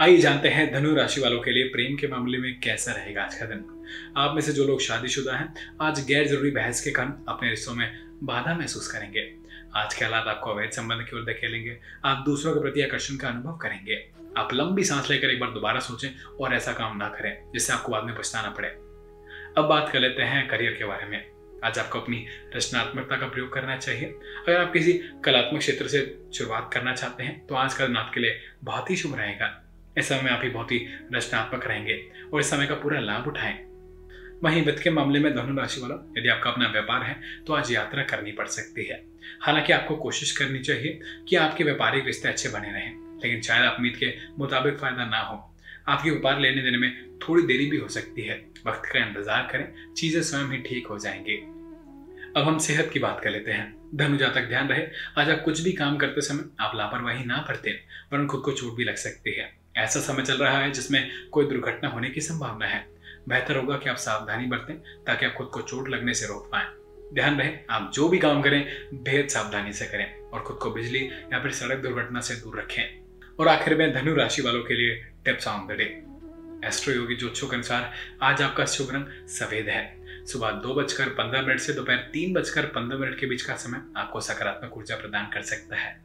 आइए 0.00 0.16
जानते 0.18 0.48
हैं 0.48 0.72
धनु 0.72 0.94
राशि 0.94 1.20
वालों 1.20 1.40
के 1.40 1.50
लिए 1.50 1.64
प्रेम 1.64 1.96
के 1.96 2.08
मामले 2.08 2.38
में 2.38 2.60
कैसा 2.60 2.92
रहेगा 2.92 3.22
आज 3.22 3.34
का 3.34 3.46
दिन। 3.46 3.64
आप 4.16 4.34
में 4.34 4.40
से 4.42 4.52
जो 4.52 4.64
लोग 4.64 4.80
शादीशुदा 4.80 5.36
हैं, 5.36 5.76
आज 5.80 6.04
गैर 6.06 6.26
ज़रूरी 6.28 6.50
बहस 6.50 6.80
के 6.80 6.90
कारण 6.90 7.12
अपने 7.28 7.50
रिश्तों 7.50 7.74
में 7.74 8.03
बाधा 8.22 8.54
महसूस 8.54 8.86
करेंगे। 8.92 9.20
आज 9.76 9.94
के 9.94 10.04
हालात 10.04 10.26
आपको 10.26 10.50
अवैध 10.50 10.70
संबंध 10.70 11.06
की 11.06 11.16
ओर 11.16 11.24
धकेलेंगे। 11.24 11.76
आप 12.04 12.22
दूसरों 12.26 12.54
के 12.54 12.60
प्रति 12.60 12.82
आकर्षण 12.82 13.16
का 13.16 13.28
अनुभव 13.28 13.56
करेंगे। 13.56 13.96
आप 14.36 14.52
लंबी 14.54 14.84
सांस 14.84 15.10
लेकर 15.10 15.30
एक 15.30 15.40
बार 15.40 15.50
दोबारा 15.50 15.80
सोचें 15.80 16.08
और 16.40 16.54
ऐसा 16.54 16.72
काम 16.72 16.96
ना 16.96 17.08
करें, 17.08 17.50
जिससे 17.52 17.72
आपको 17.72 17.92
बाद 17.92 18.04
में 18.04 18.14
पछताना 18.16 18.50
पड़े। 18.50 18.68
अब 19.58 19.66
बात 19.68 19.90
कर 19.92 20.00
लेते 20.00 20.22
हैं 20.22 20.46
करियर 20.48 20.72
के 20.72 20.84
बारे 20.84 21.06
में। 21.06 21.24
आज 21.64 21.78
आपको 21.78 22.00
अपनी 22.00 22.24
रचनात्मकता 22.56 23.16
का 23.16 23.26
प्रयोग 23.26 23.52
करना 23.52 23.76
चाहिए। 23.76 24.06
अगर 24.38 24.60
आप 24.60 24.72
किसी 24.72 24.92
कलात्मक 25.24 25.60
क्षेत्र 25.60 25.88
से 25.88 26.00
शुरुआत 26.34 26.70
करना 26.72 26.94
चाहते 26.94 27.22
हैं 27.22 27.46
तो 27.46 27.54
आज 27.54 27.74
का 27.74 27.86
दिन 27.86 27.96
आपके 27.96 28.20
लिए 28.20 28.40
बहुत 28.64 28.90
ही 28.90 28.96
शुभ 28.96 29.18
रहेगा। 29.18 29.52
इस 29.98 30.08
समय 30.08 30.30
आप 30.30 30.40
ही 30.44 30.50
बहुत 30.50 30.72
ही 30.72 30.86
रचनात्मक 31.14 31.66
रहेंगे 31.66 32.02
और 32.32 32.40
इस 32.40 32.50
समय 32.50 32.66
का 32.66 32.74
पूरा 32.74 33.00
लाभ 33.00 33.26
उठाएँ। 33.26 33.73
वहीं 34.44 34.64
वित्त 34.64 34.82
के 34.82 34.90
मामले 34.90 35.20
में 35.20 35.34
धनु 35.34 35.56
राशि 35.56 35.80
वाला, 35.80 35.94
यदि 36.18 36.28
आपका 36.28 36.50
अपना 36.50 36.68
व्यापार 36.68 37.02
है 37.02 37.16
तो 37.46 37.52
आज 37.52 37.72
यात्रा 37.72 38.02
करनी 38.04 38.32
पड़ 38.32 38.46
सकती 38.48 38.84
है। 38.84 39.02
हालाँकि 39.42 39.72
आपको 39.72 39.96
कोशिश 39.96 40.36
करनी 40.36 40.58
चाहिए 40.60 40.98
कि 41.28 41.36
आपके 41.36 41.64
व्यापारिक 41.64 42.06
रिश्ते 42.06 42.28
अच्छे 42.28 42.48
बने 42.48 42.72
रहें, 42.72 42.92
लेकिन 43.22 43.40
शायद 43.42 43.64
आप 43.64 43.76
उम्मीद 43.78 43.96
के 43.96 44.12
मुताबिक 44.38 44.78
फ़ायदा 44.78 45.04
ना 45.06 45.20
हो। 45.20 45.36
आपके 45.88 46.10
व्यापार 46.10 46.40
लेने 46.40 46.62
देने 46.62 46.78
में 46.78 47.18
थोड़ी 47.18 47.42
देरी 47.42 47.66
भी 47.66 47.76
हो 47.76 47.88
सकती 47.88 48.22
है। 48.22 48.36
वक्त 48.66 48.88
का 48.92 48.98
इंतज़ार 49.00 49.48
करें, 49.52 49.66
चीज़ें 49.94 50.22
स्वयं 50.22 50.50
ही 50.50 50.62
ठीक 50.62 50.86
हो 50.86 50.98
जाएँगी। 50.98 51.36
अब 52.36 52.46
हम 52.46 52.58
सेहत 52.58 52.90
की 52.92 52.98
बात 52.98 53.20
कर 53.24 53.30
लेते 53.30 53.50
हैं। 53.50 53.74
धनु 53.94 54.16
जातक 54.16 54.48
ध्यान 54.48 54.68
रहे, 54.68 54.86
आज 55.18 55.30
आप 55.30 55.42
कुछ 55.44 55.60
भी 55.60 55.72
काम 55.72 55.96
करते 55.96 56.20
समय 56.20 56.44
आप 56.60 56.72
लापरवाही 56.76 57.24
ना 57.24 57.44
बरतें, 57.48 57.72
वरन 58.12 58.26
खुद 58.26 58.40
को 58.40 58.52
चोट 58.52 58.76
भी 58.76 58.84
लग 58.84 58.96
सकती 58.96 59.34
है। 59.34 59.52
ऐसा 59.76 60.00
समय 60.02 60.22
चल 60.22 60.36
रहा 60.36 60.58
है 60.58 60.70
जिसमें 60.70 61.10
कोई 61.32 61.46
दुर्घटना 61.46 61.88
होने 61.88 62.10
की 62.10 62.20
संभावना 62.20 62.66
है। 62.66 62.86
बेहतर 63.28 63.56
होगा 63.56 63.76
कि 63.76 63.88
आप 63.88 63.96
सावधानी 63.96 64.46
बरतें 64.46 64.76
ताकि 64.76 65.26
आप 65.26 65.34
खुद 65.34 65.46
को 65.46 65.62
चोट 65.62 65.88
लगने 65.88 66.14
से 66.14 66.26
रोक 66.26 66.48
पाए। 66.52 66.66
ध्यान 67.14 67.38
रहे, 67.38 67.56
आप 67.70 67.90
जो 67.94 68.08
भी 68.08 68.18
काम 68.18 68.42
करें, 68.42 68.88
बेहद 68.94 69.28
सावधानी 69.28 69.72
से 69.72 69.86
करें 69.86 70.20
और 70.20 70.42
खुद 70.42 70.56
को 70.56 70.70
बिजली 70.70 71.04
या 71.04 71.40
फिर 71.40 71.52
सड़क 71.52 71.78
दुर्घटना 71.78 72.20
से 72.20 72.34
दूर 72.34 72.58
रखें। 72.58 73.00
और 73.40 73.48
आखिर 73.48 73.76
में 73.76 73.94
धनु 73.94 74.14
राशि 74.14 74.42
वालों 74.42 74.62
के 74.62 74.74
लिए 74.74 74.94
tips 75.24 75.48
on 75.48 75.66
the 75.66 75.70
day. 75.70 76.02
Astroyogi 76.94 77.16
ज्योतिषों 77.16 77.48
के 77.48 77.56
अनुसार, 77.56 77.92
आज 78.22 78.42
आपका 78.42 78.64
शुभ 78.64 78.90
रंग 78.90 79.28
सफ़ेद 79.28 79.68
है। 79.68 80.04
सुबह 80.26 80.50
दो 80.50 80.74
बजकर 80.74 81.08
पंद्रह 81.08 81.42
मिनट 81.42 81.60
से 81.60 81.72
दोपहर 81.72 81.96
तीन 81.96 82.32
बजकर 82.32 82.66
पंद्रह 82.66 82.98
मिनट 82.98 83.18
के 83.18 83.26
बीच 83.26 83.42
का 83.42 83.54
समय 83.54 83.82
आपको 83.96 84.20
सकारात्मक 84.20 84.78
ऊर्जा 84.78 84.96
प्रदान 84.96 85.26
कर 85.26 85.42
सकता 85.42 85.76
है। 85.76 86.03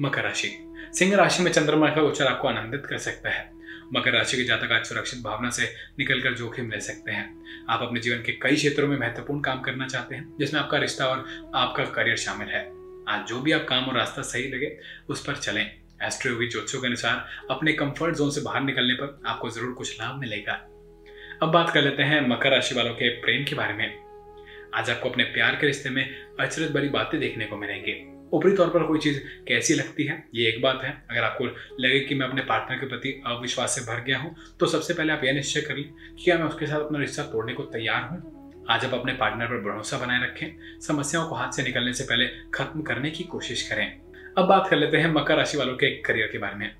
मकर 0.00 0.22
राशि। 0.22 0.66
सिंह 0.92 1.16
राशि 1.16 1.42
में 1.42 1.52
चंद्रमा 1.52 1.88
का 1.88 2.02
गोचर 2.02 2.26
आपको 2.26 2.48
आनंदित 2.48 2.86
कर 2.86 2.98
सकता 2.98 3.30
है। 3.30 3.50
मकर 3.94 4.12
राशि 4.12 4.36
के 4.36 4.44
जातक 4.44 4.72
आज 4.72 4.84
सुरक्षित 4.84 5.22
भावना 5.22 5.50
से 5.50 5.74
निकलकर 5.98 6.34
जोखिम 6.34 6.70
ले 6.70 6.80
सकते 6.80 7.12
हैं। 7.12 7.42
आप 7.68 7.82
अपने 7.82 8.00
जीवन 8.00 8.16
के 8.16 8.32
कई 8.32 8.54
क्षेत्रों 8.54 8.88
में 8.88 8.98
महत्वपूर्ण 8.98 9.40
काम 9.40 9.60
करना 9.60 9.86
चाहते 9.86 10.14
हैं, 10.14 10.36
जिसमें 10.38 10.60
आपका 10.60 10.78
रिश्ता 10.78 11.06
और 11.06 11.50
आपका 11.54 11.84
करियर 11.84 12.16
शामिल 12.16 12.48
है। 12.48 12.72
आज 13.08 13.26
जो 13.26 13.40
भी 13.40 13.52
आप 13.52 13.66
काम 13.68 13.84
और 13.84 13.96
रास्ता 13.96 14.22
सही 14.22 14.48
लगे, 14.48 14.78
उस 15.08 15.24
पर 15.26 15.36
चलें। 15.36 15.70
एस्ट्रोयोगी 16.02 16.48
ज्योतिषों 16.48 16.80
के 16.80 16.86
अनुसार, 16.86 17.26
अपने 17.50 17.72
कंफर्ट 17.72 18.16
जोन 18.16 18.30
से 18.30 18.40
बाहर 18.40 18.60
निकलने 18.60 18.94
पर 18.94 19.22
आपको 19.26 19.50
ज़रूर 19.50 19.72
कुछ 19.72 20.00
लाभ 20.00 20.16
मिलेगा। 20.16 20.52
अब 21.42 21.48
बात 21.52 21.70
कर 21.70 21.82
लेते 21.82 22.02
हैं 22.02 22.28
मकर 22.28 22.50
राशि 22.50 22.74
वालों 22.74 22.94
के 22.94 23.08
प्रेम 23.08 23.44
के 23.44 23.54
बारे 23.54 23.74
में। 23.74 23.98
आज 24.74 24.90
आपको 24.90 25.10
अपने 25.10 25.24
प्यार 25.24 25.56
के 25.56 25.66
रिश्ते 25.66 25.90
में 25.90 26.16
अचरज 26.40 26.70
भरी 26.70 26.88
बातें 26.88 27.20
देखने 27.20 27.44
को 27.44 27.56
मिलेंगी। 27.56 28.19
ऊपरी 28.32 28.52
तौर 28.56 28.68
पर 28.68 28.82
कोई 28.86 28.98
चीज़ 28.98 29.18
कैसी 29.48 29.74
लगती 29.74 30.04
है? 30.04 30.24
ये 30.34 30.48
एक 30.48 30.60
बात 30.62 30.80
है। 30.84 30.90
अगर 31.10 31.22
आपको 31.22 31.44
लगे 31.80 32.00
कि 32.00 32.14
मैं 32.14 32.26
अपने 32.26 32.42
पार्टनर 32.42 32.78
के 32.78 32.86
प्रति 32.86 33.10
अविश्वास 33.26 33.74
से 33.74 33.80
भर 33.82 34.02
गया 34.04 34.18
हूँ 34.18 34.34
तो 34.60 34.66
सबसे 34.66 34.94
पहले 34.94 35.12
आप 35.12 35.24
यह 35.24 35.32
निश्चय 35.32 35.60
कर 35.60 35.76
लें 35.76 35.84
कि 35.84 36.24
क्या 36.24 36.36
मैं 36.38 36.44
उसके 36.44 36.66
साथ 36.66 36.80
अपना 36.80 36.98
रिश्ता 36.98 37.22
तोड़ने 37.22 37.52
को 37.52 37.62
तैयार 37.72 38.02
हूँ। 38.02 38.64
आज 38.70 38.84
आप 38.84 38.94
अपने 38.94 39.12
पार्टनर 39.12 39.46
पर 39.46 39.60
भरोसा 39.62 39.98
बनाए 39.98 40.22
रखें। 40.22 40.80
समस्याओं 40.80 41.28
को 41.28 41.34
हाथ 41.34 41.52
से 41.52 41.62
निकलने 41.62 41.92
से 41.92 42.04
पहले 42.04 42.26
खत्म 42.54 42.82
करने 42.82 43.10
की 43.10 43.24
कोशिश 43.24 43.68
करें। 43.70 43.86
अब 44.38 44.44
बात 44.44 44.68
कर 44.70 44.76
लेते 44.76 44.96
हैं 44.96 45.12
मकर 45.14 45.36
राशि 45.36 45.58
वालों 45.58 45.74
के 45.74 45.90
करियर 46.02 46.28
के 46.32 46.38
बारे 46.38 46.56
में। 46.56 46.70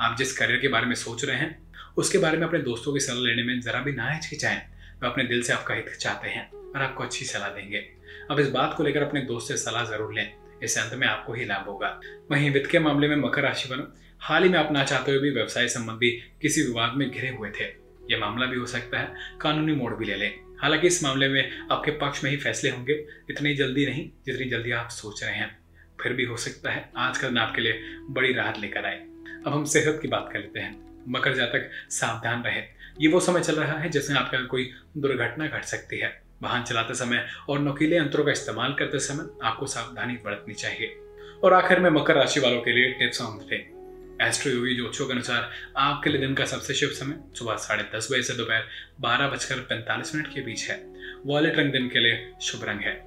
आप 0.00 0.16
जिस 0.18 0.36
करियर 0.38 0.60
के 0.60 0.68
बारे 0.68 0.86
में 0.86 0.94
सोच 0.94 1.24
रहे 1.24 1.36
हैं, 1.36 1.58
उसके 1.96 2.18
बारे 2.18 2.38
में 2.38 2.46
अपने 2.46 2.58
दोस्तों 2.60 2.92
की 2.92 3.00
सलाह 3.00 3.20
लेने 3.20 3.42
में 3.42 3.60
जरा 3.60 3.80
भी 3.80 3.92
ना 3.92 4.10
हिचकिचाएँ। 4.10 4.58
वे 5.02 5.08
अपने 5.08 5.24
दिल 5.24 5.42
से 5.42 5.52
आपका 5.52 5.74
हित 5.74 5.88
चाहते 5.90 6.28
हैं 6.28 6.50
और 6.50 6.82
आपको 6.82 7.04
अच्छी 7.04 7.24
सलाह 7.24 7.48
देंगे। 7.50 7.84
अब 8.30 8.40
इस 8.40 8.50
बात 8.50 8.74
को 8.76 8.84
लेकर 8.84 9.02
अपने 9.02 9.20
दोस्त 9.22 9.48
से 9.48 9.56
सलाह 9.56 9.84
ज़रूर 9.84 10.14
लें। 10.14 10.32
इससे 10.62 10.80
अंत 10.80 10.94
में 10.94 11.06
आपको 11.06 11.32
ही 11.32 11.44
लाभ 11.44 11.64
होगा। 11.64 12.00
वहीं 12.30 12.50
वित्त 12.50 12.70
के 12.70 12.78
मामले 12.78 13.08
में 13.08 13.16
मकर 13.16 13.42
राशि 13.42 13.68
वालों 13.68 13.84
हाल 14.20 14.42
ही 14.42 14.48
में 14.48 14.58
अपना 14.58 14.84
चाहते 14.84 15.10
हुए 15.10 15.20
भी 15.20 15.30
व्यवसाय 15.30 15.68
संबंधी 15.68 16.10
किसी 16.42 16.62
विवाद 16.62 16.92
में 16.94 17.10
घिरे 17.10 17.28
हुए 17.28 17.50
थे। 17.50 17.64
यह 18.10 18.18
मामला 18.18 18.46
भी 18.46 18.56
हो 18.56 18.66
सकता 18.66 18.98
है, 18.98 19.14
कानूनी 19.40 19.72
मोड़ 19.72 19.94
भी 19.94 20.04
ले 20.04 20.16
लें। 20.16 20.40
हालाँकि 20.62 20.86
इस 20.86 21.04
मामले 21.04 21.28
में 21.28 21.68
आपके 21.72 21.90
पक्ष 21.90 22.24
में 22.24 22.30
ही 22.30 22.36
फैसले 22.36 22.70
होंगे, 22.70 23.06
इतनी 23.30 23.54
जल्दी 23.54 23.86
नहीं, 23.86 24.10
जितनी 24.26 24.48
जल्दी 24.48 24.70
आप 24.70 24.88
सोच 24.88 25.24
रहे 25.24 25.34
हैं। 25.34 25.58
फिर 26.02 26.12
भी 26.12 26.24
हो 26.24 26.36
सकता 26.36 26.70
है 26.70 26.90
आज 26.96 27.18
का 27.18 27.28
दिन 27.28 27.38
आपके 27.38 27.62
लिए 27.62 27.80
बड़ी 28.10 28.32
राहत 28.32 28.58
लेकर 28.58 28.86
आए। 28.86 28.98
अब 29.46 29.48
हम 29.48 29.64
सेहत 29.64 29.98
की 30.02 30.08
बात 30.08 30.30
कर 30.32 30.38
लेते 30.38 30.60
हैं। 30.60 30.88
मकर 31.08 31.34
जातक 31.34 31.70
सावधान 31.90 32.42
रहे। 32.42 32.62
ये 33.00 33.08
वो 33.08 33.20
समय 33.20 33.40
चल 33.40 33.54
रहा 33.54 33.78
है 33.78 33.88
जिसमें 33.88 34.16
आपका 34.16 34.40
कोई 34.40 34.70
दुर्घटना 34.96 35.46
घट 35.46 35.64
सकती 35.64 35.98
है। 35.98 36.27
वाहन 36.42 36.62
चलाते 36.62 36.94
समय 36.94 37.26
और 37.48 37.58
नुकीले 37.58 37.96
यंत्रों 37.96 38.24
का 38.24 38.32
इस्तेमाल 38.32 38.72
करते 38.72 38.98
समय 38.98 39.28
आपको 39.42 39.66
सावधानी 39.66 40.14
बरतनी 40.14 40.54
चाहिए। 40.54 40.96
और 41.44 41.52
आखिर 41.52 41.80
में 41.80 41.90
मकर 41.90 42.14
राशि 42.14 42.40
वालों 42.40 42.60
के 42.60 42.72
लिए 42.72 42.92
टिप्स 42.92 43.22
ऑन 43.22 43.38
थे 43.52 43.78
एस्ट्रो 44.26 44.52
योगी 44.52 44.74
ज्योतिषों 44.74 45.06
के 45.06 45.12
अनुसार 45.12 45.50
आपके 45.76 46.10
लिए 46.10 46.20
दिन 46.20 46.34
का 46.34 46.44
सबसे 46.44 46.74
शुभ 46.74 46.90
समय 46.90 47.18
सुबह 47.38 47.56
साढ़े 47.56 47.84
दस 47.96 48.08
बजे 48.12 48.22
से 48.22 48.34
दोपहर 48.34 48.64
बारह 49.00 49.28
बजकर 49.28 49.54
पैंतालीस 49.54 50.14
मिनट 50.14 50.26
के 50.34 50.40
बीच 50.40 50.70
है। 50.70 50.86
वॉलेट 51.26 51.58
रंग 51.58 51.72
दिन 51.72 51.88
के 51.88 51.98
लिए 51.98 52.32
शुभ 52.42 52.64
रंग 52.64 52.80
है। 52.80 53.02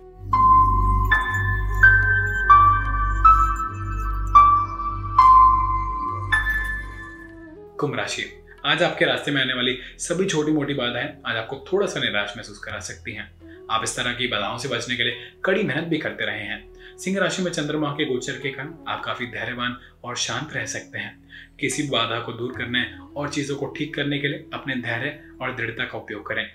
कुंभ 7.78 7.96
राशि। 7.96 8.41
आज 8.66 8.84
आपके 8.84 9.06
रास्ते 9.06 9.32
में 9.32 9.42
आने 9.42 9.54
वाली 9.54 9.80
सभी 9.98 10.26
छोटी 10.26 10.52
मोटी 10.52 10.74
बाधाएँ 10.74 11.18
आज 11.26 11.36
आपको 11.36 11.66
थोड़ा 11.74 11.88
सा 11.88 12.00
निराश 12.00 12.34
महसूस 12.38 12.60
करा 12.60 12.80
सकती 12.80 13.14
हैं। 13.14 13.32
आप 13.72 13.82
इस 13.84 13.96
तरह 13.96 14.14
की 14.14 14.28
बाधाओं 14.28 14.58
से 14.58 14.68
बचने 14.68 14.96
के 14.96 15.04
लिए 15.04 15.32
कड़ी 15.46 15.64
मेहनत 15.64 15.84
भी 15.84 15.98
करते 15.98 16.26
रहे 16.26 16.40
हैं। 16.40 16.74
सिंह 16.98 17.20
राशि 17.20 17.42
में 17.42 17.52
चंद्रमा 17.52 17.92
के 17.92 18.06
गोचर 18.06 18.34
के 18.34 18.52
कारण 18.52 18.74
आप 18.88 19.04
काफ़ी 19.04 19.26
धैर्यवान 19.26 19.78
और 20.04 20.16
शांत 20.16 20.54
रह 20.54 20.66
सकते 20.66 21.00
हैं। 21.00 21.30
किसी 21.60 21.84
बाधा 21.84 22.20
को 22.20 22.34
दूर 22.34 22.52
करने 22.58 22.86
और 23.16 23.30
चीज़ों 23.30 23.56
को 23.56 23.66
ठीक 23.66 23.96
करने 23.96 24.20
के 24.20 24.28
लिए 24.28 24.46
अपने 24.54 24.76
धैर्य 24.76 25.20
और 25.42 25.56
दृढ़ता 25.56 25.86
का 25.86 25.98
उपयोग 25.98 26.28
करें। 26.28 26.52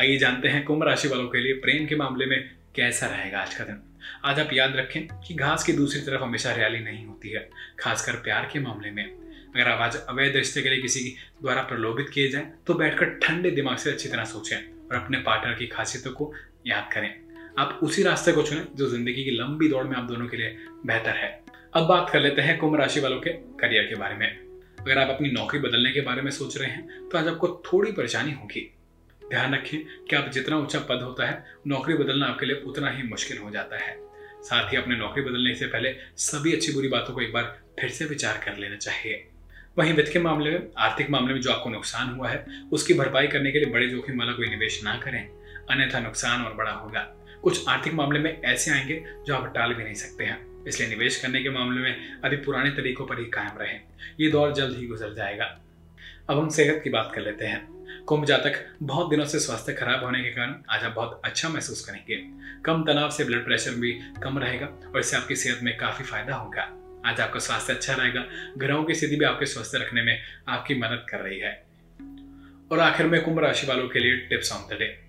आइए 0.00 0.18
जानते 0.18 0.48
हैं 0.48 0.64
कुंभ 0.64 0.82
राशि 0.82 1.08
वालों 1.08 1.28
के 1.28 1.40
लिए 1.40 1.52
प्रेम 1.52 1.86
के 1.86 1.96
मामले 1.96 2.26
में 2.26 2.50
कैसा 2.76 3.06
रहेगा 3.06 3.40
आज 3.40 3.54
का 3.54 3.64
दिन। 3.64 3.82
आज 4.24 4.40
आप 4.40 4.48
याद 4.52 4.76
रखें 4.76 5.06
कि 5.06 5.34
घास 5.34 5.64
की 5.64 5.72
दूसरी 5.72 6.00
तरफ़ 6.00 6.22
हमेशा 6.22 6.50
हरियाली 6.50 6.78
नहीं 6.78 7.06
होती 7.06 7.28
है, 7.28 7.50
खासकर 7.80 8.12
प्यार 8.12 8.50
के 8.52 8.60
मामले 8.60 8.90
में। 8.90 9.21
अगर 9.54 9.68
आप 9.68 9.80
आज 9.80 9.96
अवैध 9.98 10.36
रिश्ते 10.36 10.60
के 10.62 10.68
लिए 10.68 10.80
किसी 10.80 11.00
द्वारा 11.42 11.62
प्रलोभित 11.62 12.08
किए 12.08 12.28
जाए 12.28 12.52
तो 12.66 12.74
बैठकर 12.74 13.06
ठंडे 13.22 13.50
दिमाग 13.50 13.76
से 13.78 13.90
अच्छी 13.90 14.08
तरह 14.08 14.24
सोचें 14.24 14.56
और 14.56 14.94
अपने 14.96 15.18
पार्टनर 15.18 15.54
की 15.54 15.66
खासियतों 15.66 16.12
को 16.12 16.32
याद 16.66 16.88
करें। 16.92 17.08
आप 17.58 17.80
उसी 17.82 18.02
रास्ते 18.02 18.32
को 18.32 18.42
चुनें 18.42 18.64
जो 18.76 18.88
ज़िंदगी 18.90 19.24
की 19.24 19.30
लंबी 19.30 19.68
दौड़ 19.68 19.84
में 19.86 19.96
आप 19.96 20.04
दोनों 20.04 20.26
के 20.26 20.36
लिए 20.36 20.56
बेहतर 20.86 21.16
है। 21.16 21.28
अब 21.74 21.86
बात 21.86 22.10
कर 22.10 22.20
लेते 22.20 22.42
हैं 22.42 22.56
कुंभ 22.58 22.76
राशि 22.76 23.00
वालों 23.00 23.18
के 23.20 23.30
करियर 23.60 23.84
के 23.84 23.94
बारे 23.94 24.14
में। 24.14 24.26
अगर 24.26 24.98
आप 24.98 25.10
अपनी 25.10 25.30
नौकरी 25.30 25.60
बदलने 25.60 25.92
के 25.92 26.00
बारे 26.00 26.22
में 26.22 26.30
सोच 26.30 26.56
रहे 26.58 26.70
हैं 26.70 27.08
तो 27.08 27.18
आज 27.18 27.28
आपको 27.28 27.48
थोड़ी 27.66 27.92
परेशानी 27.92 28.32
होगी। 28.32 28.60
ध्यान 29.22 29.54
रखें 29.54 29.78
कि 30.04 30.16
आप 30.16 30.30
जितना 30.30 30.56
ऊँचा 30.58 30.78
पद 30.80 31.02
होता 31.02 31.26
है, 31.26 31.44
नौकरी 31.66 31.94
बदलना 31.94 32.26
आपके 32.26 32.46
लिए 32.46 32.62
उतना 32.62 32.90
ही 32.90 33.02
मुश्किल 33.02 33.38
हो 33.38 33.50
जाता 33.50 33.82
है। 33.82 33.96
साथ 34.42 34.72
ही 34.72 34.76
अपने 34.76 34.96
नौकरी 34.96 35.22
बदलने 35.22 35.54
से 35.54 35.66
पहले 35.66 35.94
सभी 36.20 36.52
अच्छी 36.52 36.72
बुरी 36.72 36.88
बातों 36.88 37.14
को 37.14 37.20
एक 37.20 37.32
बार 37.32 37.56
फिर 37.80 37.90
से 37.90 38.04
विचार 38.04 38.40
कर 38.44 38.56
लेना 38.56 38.76
चाहिए। 38.76 39.24
वहीं 39.78 39.92
वित्त 39.92 40.12
के 40.12 40.18
मामले 40.18 40.50
में, 40.50 40.68
आर्थिक 40.78 41.10
मामले 41.10 41.34
में 41.34 41.40
जो 41.40 41.52
आपको 41.52 41.70
नुकसान 41.70 42.08
हुआ 42.08 42.28
है, 42.28 42.46
उसकी 42.72 42.94
भरपाई 42.94 43.26
करने 43.26 43.52
के 43.52 43.58
लिए 43.58 43.72
बड़े 43.72 43.88
जोखिम 43.88 44.18
वाला 44.18 44.32
कोई 44.32 44.46
निवेश 44.46 44.84
ना 44.84 44.96
करें। 44.96 45.28
अन्यथा 45.70 46.00
नुकसान 46.00 46.44
और 46.44 46.54
बड़ा 46.54 46.72
होगा। 46.72 47.00
कुछ 47.42 47.68
आर्थिक 47.68 47.94
मामले 47.94 48.18
में 48.18 48.42
ऐसे 48.42 48.70
आएँगे 48.70 49.04
जो 49.26 49.34
आप 49.34 49.54
टाल 49.54 49.74
भी 49.74 49.84
नहीं 49.84 49.94
सकते 49.94 50.24
हैं। 50.24 50.64
इसलिए 50.68 50.88
निवेश 50.88 51.20
करने 51.20 51.42
के 51.42 51.50
मामले 51.50 51.80
में 51.80 52.20
अभी 52.24 52.36
पुराने 52.36 52.70
तरीकों 52.70 53.06
पर 53.06 53.18
ही 53.18 53.24
कायम 53.24 53.58
रहे। 53.60 53.78
ये 54.20 54.30
दौर 54.30 54.52
जल्द 54.52 54.78
ही 54.78 54.86
गुजर 54.86 55.14
जाएगा। 55.14 55.60
अब 56.30 56.38
हम 56.38 56.48
सेहत 56.48 56.80
की 56.84 56.90
बात 56.90 57.12
कर 57.14 57.20
लेते 57.20 57.44
हैं। 57.44 57.72
कुंभ 58.06 58.24
जातक 58.24 58.76
बहुत 58.82 59.10
दिनों 59.10 59.24
से 59.24 59.38
स्वास्थ्य 59.38 59.72
खराब 59.72 60.04
होने 60.04 60.22
के 60.22 60.30
कारण 60.30 60.54
आज 60.70 60.84
आप 60.84 60.92
बहुत 60.92 61.22
अच्छा 61.24 61.48
महसूस 61.48 61.84
करेंगे। 61.84 62.22
कम 62.62 62.84
तनाव 62.84 63.10
से 63.10 63.24
ब्लड 63.24 63.44
प्रेशर 63.44 63.70
भी 63.70 63.92
कम 64.22 64.38
रहेगा 64.38 64.66
और 64.66 65.00
इससे 65.00 65.16
आपकी 65.16 65.36
सेहत 65.36 65.60
में 65.62 65.76
काफ़ी 65.76 66.04
फ़ायदा 66.04 66.34
होगा। 66.34 66.81
आज 67.06 67.20
आपका 67.20 67.40
स्वास्थ्य 67.40 67.72
अच्छा 67.72 67.94
रहेगा। 67.94 68.24
ग्रहों 68.58 68.84
की 68.84 68.94
स्थिति 68.94 69.16
भी 69.16 69.24
आपके 69.24 69.46
स्वस्थ 69.46 69.72
रखने 69.74 70.02
में 70.02 70.22
आपकी 70.48 70.74
मदद 70.74 71.06
कर 71.10 71.18
रही 71.18 71.38
है। 71.38 71.66
और 72.72 72.80
आखिर 72.80 73.06
में 73.06 73.22
कुंभ 73.22 73.38
राशि 73.38 73.66
वालों 73.66 73.88
के 73.88 73.98
लिए 73.98 74.16
tips 74.16 74.52
on 74.52 74.74
the 74.74 74.78
day. 74.78 75.06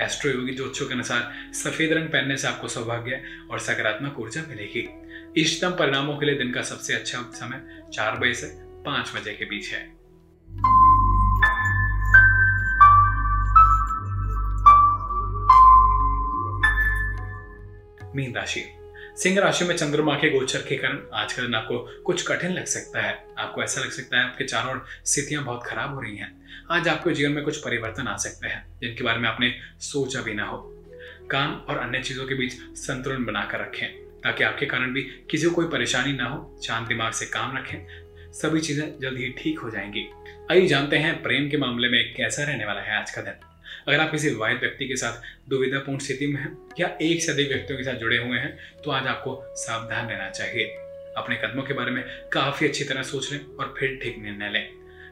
Astroyogi 0.30 0.54
ज्योतिषों 0.54 0.86
के 0.86 0.94
अनुसार 0.94 1.52
सफ़ेद 1.52 1.92
रंग 1.92 2.08
पहनने 2.08 2.36
से 2.36 2.48
आपको 2.48 2.68
सौभाग्य 2.68 3.22
और 3.50 3.58
सकारात्मक 3.58 4.20
ऊर्जा 4.20 4.42
मिलेगी। 4.48 4.88
इष्टतम 5.40 5.70
परिणामों 5.70 6.16
के 6.18 6.26
लिए 6.26 6.38
दिन 6.38 6.52
का 6.52 6.62
सबसे 6.62 6.94
अच्छा 6.94 7.18
समय 7.22 7.82
चार 7.92 8.16
बजे 8.16 8.34
से 8.34 8.46
पाँच 8.82 9.12
बजे 9.16 9.34
के 9.34 9.44
बीच 9.44 9.72
है। 9.72 9.88
मीन 18.16 18.34
राशि। 18.34 18.83
सिंह 19.16 19.38
राशि 19.40 19.64
में 19.64 19.76
चंद्रमा 19.76 20.14
के 20.14 20.30
गोचर 20.30 20.58
के 20.58 20.76
कारण 20.76 21.00
आज 21.14 21.32
का 21.32 21.42
दिन 21.42 21.54
आपको 21.54 21.78
कुछ 22.02 22.26
कठिन 22.26 22.52
लग 22.52 22.64
सकता 22.64 23.00
है। 23.00 23.26
आपको 23.38 23.62
ऐसा 23.62 23.80
लग 23.80 23.90
सकता 23.90 24.18
है 24.18 24.24
आपके 24.24 24.44
चारों 24.44 24.72
ओर 24.72 24.84
स्थितियाँ 25.04 25.44
बहुत 25.44 25.62
खराब 25.66 25.94
हो 25.94 26.00
रही 26.00 26.16
हैं। 26.16 26.32
आज 26.70 26.88
आपके 26.88 27.14
जीवन 27.14 27.32
में 27.32 27.44
कुछ 27.44 27.56
परिवर्तन 27.56 28.06
आ 28.06 28.16
सकते 28.16 28.48
हैं, 28.48 28.66
जिनके 28.80 29.04
बारे 29.04 29.18
में 29.18 29.28
आपने 29.28 29.54
सोचा 29.80 30.20
भी 30.20 30.34
ना 30.34 30.44
हो। 30.44 30.58
काम 31.30 31.54
और 31.54 31.78
अन्य 31.78 32.00
चीज़ों 32.00 32.26
के 32.26 32.34
बीच 32.34 32.52
संतुलन 32.76 33.24
बनाकर 33.24 33.60
रखें, 33.60 33.88
ताकि 34.20 34.44
आपके 34.44 34.66
कारण 34.66 34.92
भी 34.92 35.02
किसी 35.02 35.46
को 35.46 35.54
कोई 35.54 35.66
परेशानी 35.66 36.12
ना 36.12 36.24
हो। 36.24 36.60
शांत 36.66 36.88
दिमाग 36.88 37.12
से 37.12 37.26
काम 37.26 37.56
रखें, 37.56 37.86
सभी 38.32 38.60
चीज़ें 38.60 38.86
जल्द 39.00 39.18
ही 39.18 39.34
ठीक 39.38 39.58
हो 39.58 39.70
जाएँगी। 39.70 40.08
आइए 40.50 40.66
जानते 40.66 40.96
हैं 40.96 41.22
प्रेम 41.22 41.50
के 41.50 41.56
मामले 41.56 41.88
में 41.88 42.14
कैसा 42.14 42.44
रहने 42.44 42.64
वाला 42.64 42.80
है 42.80 43.00
आज 43.00 43.10
का 43.10 43.22
दिन। 43.22 43.43
अगर 43.86 44.00
आप 44.00 44.10
किसी 44.10 44.28
विवाहित 44.28 44.60
व्यक्ति 44.60 44.86
के 44.88 44.96
साथ 44.96 45.48
दुविधापूर्ण 45.50 45.98
स्थिति 45.98 46.26
में 46.26 46.40
हैं 46.40 46.56
या 46.80 46.86
एक 47.02 47.22
से 47.22 47.32
अधिक 47.32 47.48
व्यक्तियों 47.48 47.78
के 47.78 47.84
साथ 47.84 47.94
जुड़े 47.94 48.16
हुए 48.18 48.38
हैं 48.38 48.56
तो 48.84 48.90
आज 48.90 49.06
आपको 49.06 49.42
सावधान 49.56 50.08
रहना 50.08 50.28
चाहिए। 50.30 50.64
अपने 51.16 51.36
कदमों 51.36 51.62
के 51.62 51.74
बारे 51.74 51.90
में 51.90 52.02
काफ़ी 52.32 52.68
अच्छी 52.68 52.84
तरह 52.84 53.02
सोच 53.02 53.30
लें 53.32 53.40
और 53.40 53.74
फिर 53.78 53.98
ठीक 54.02 54.18
निर्णय 54.18 54.50
लें। 54.50 54.68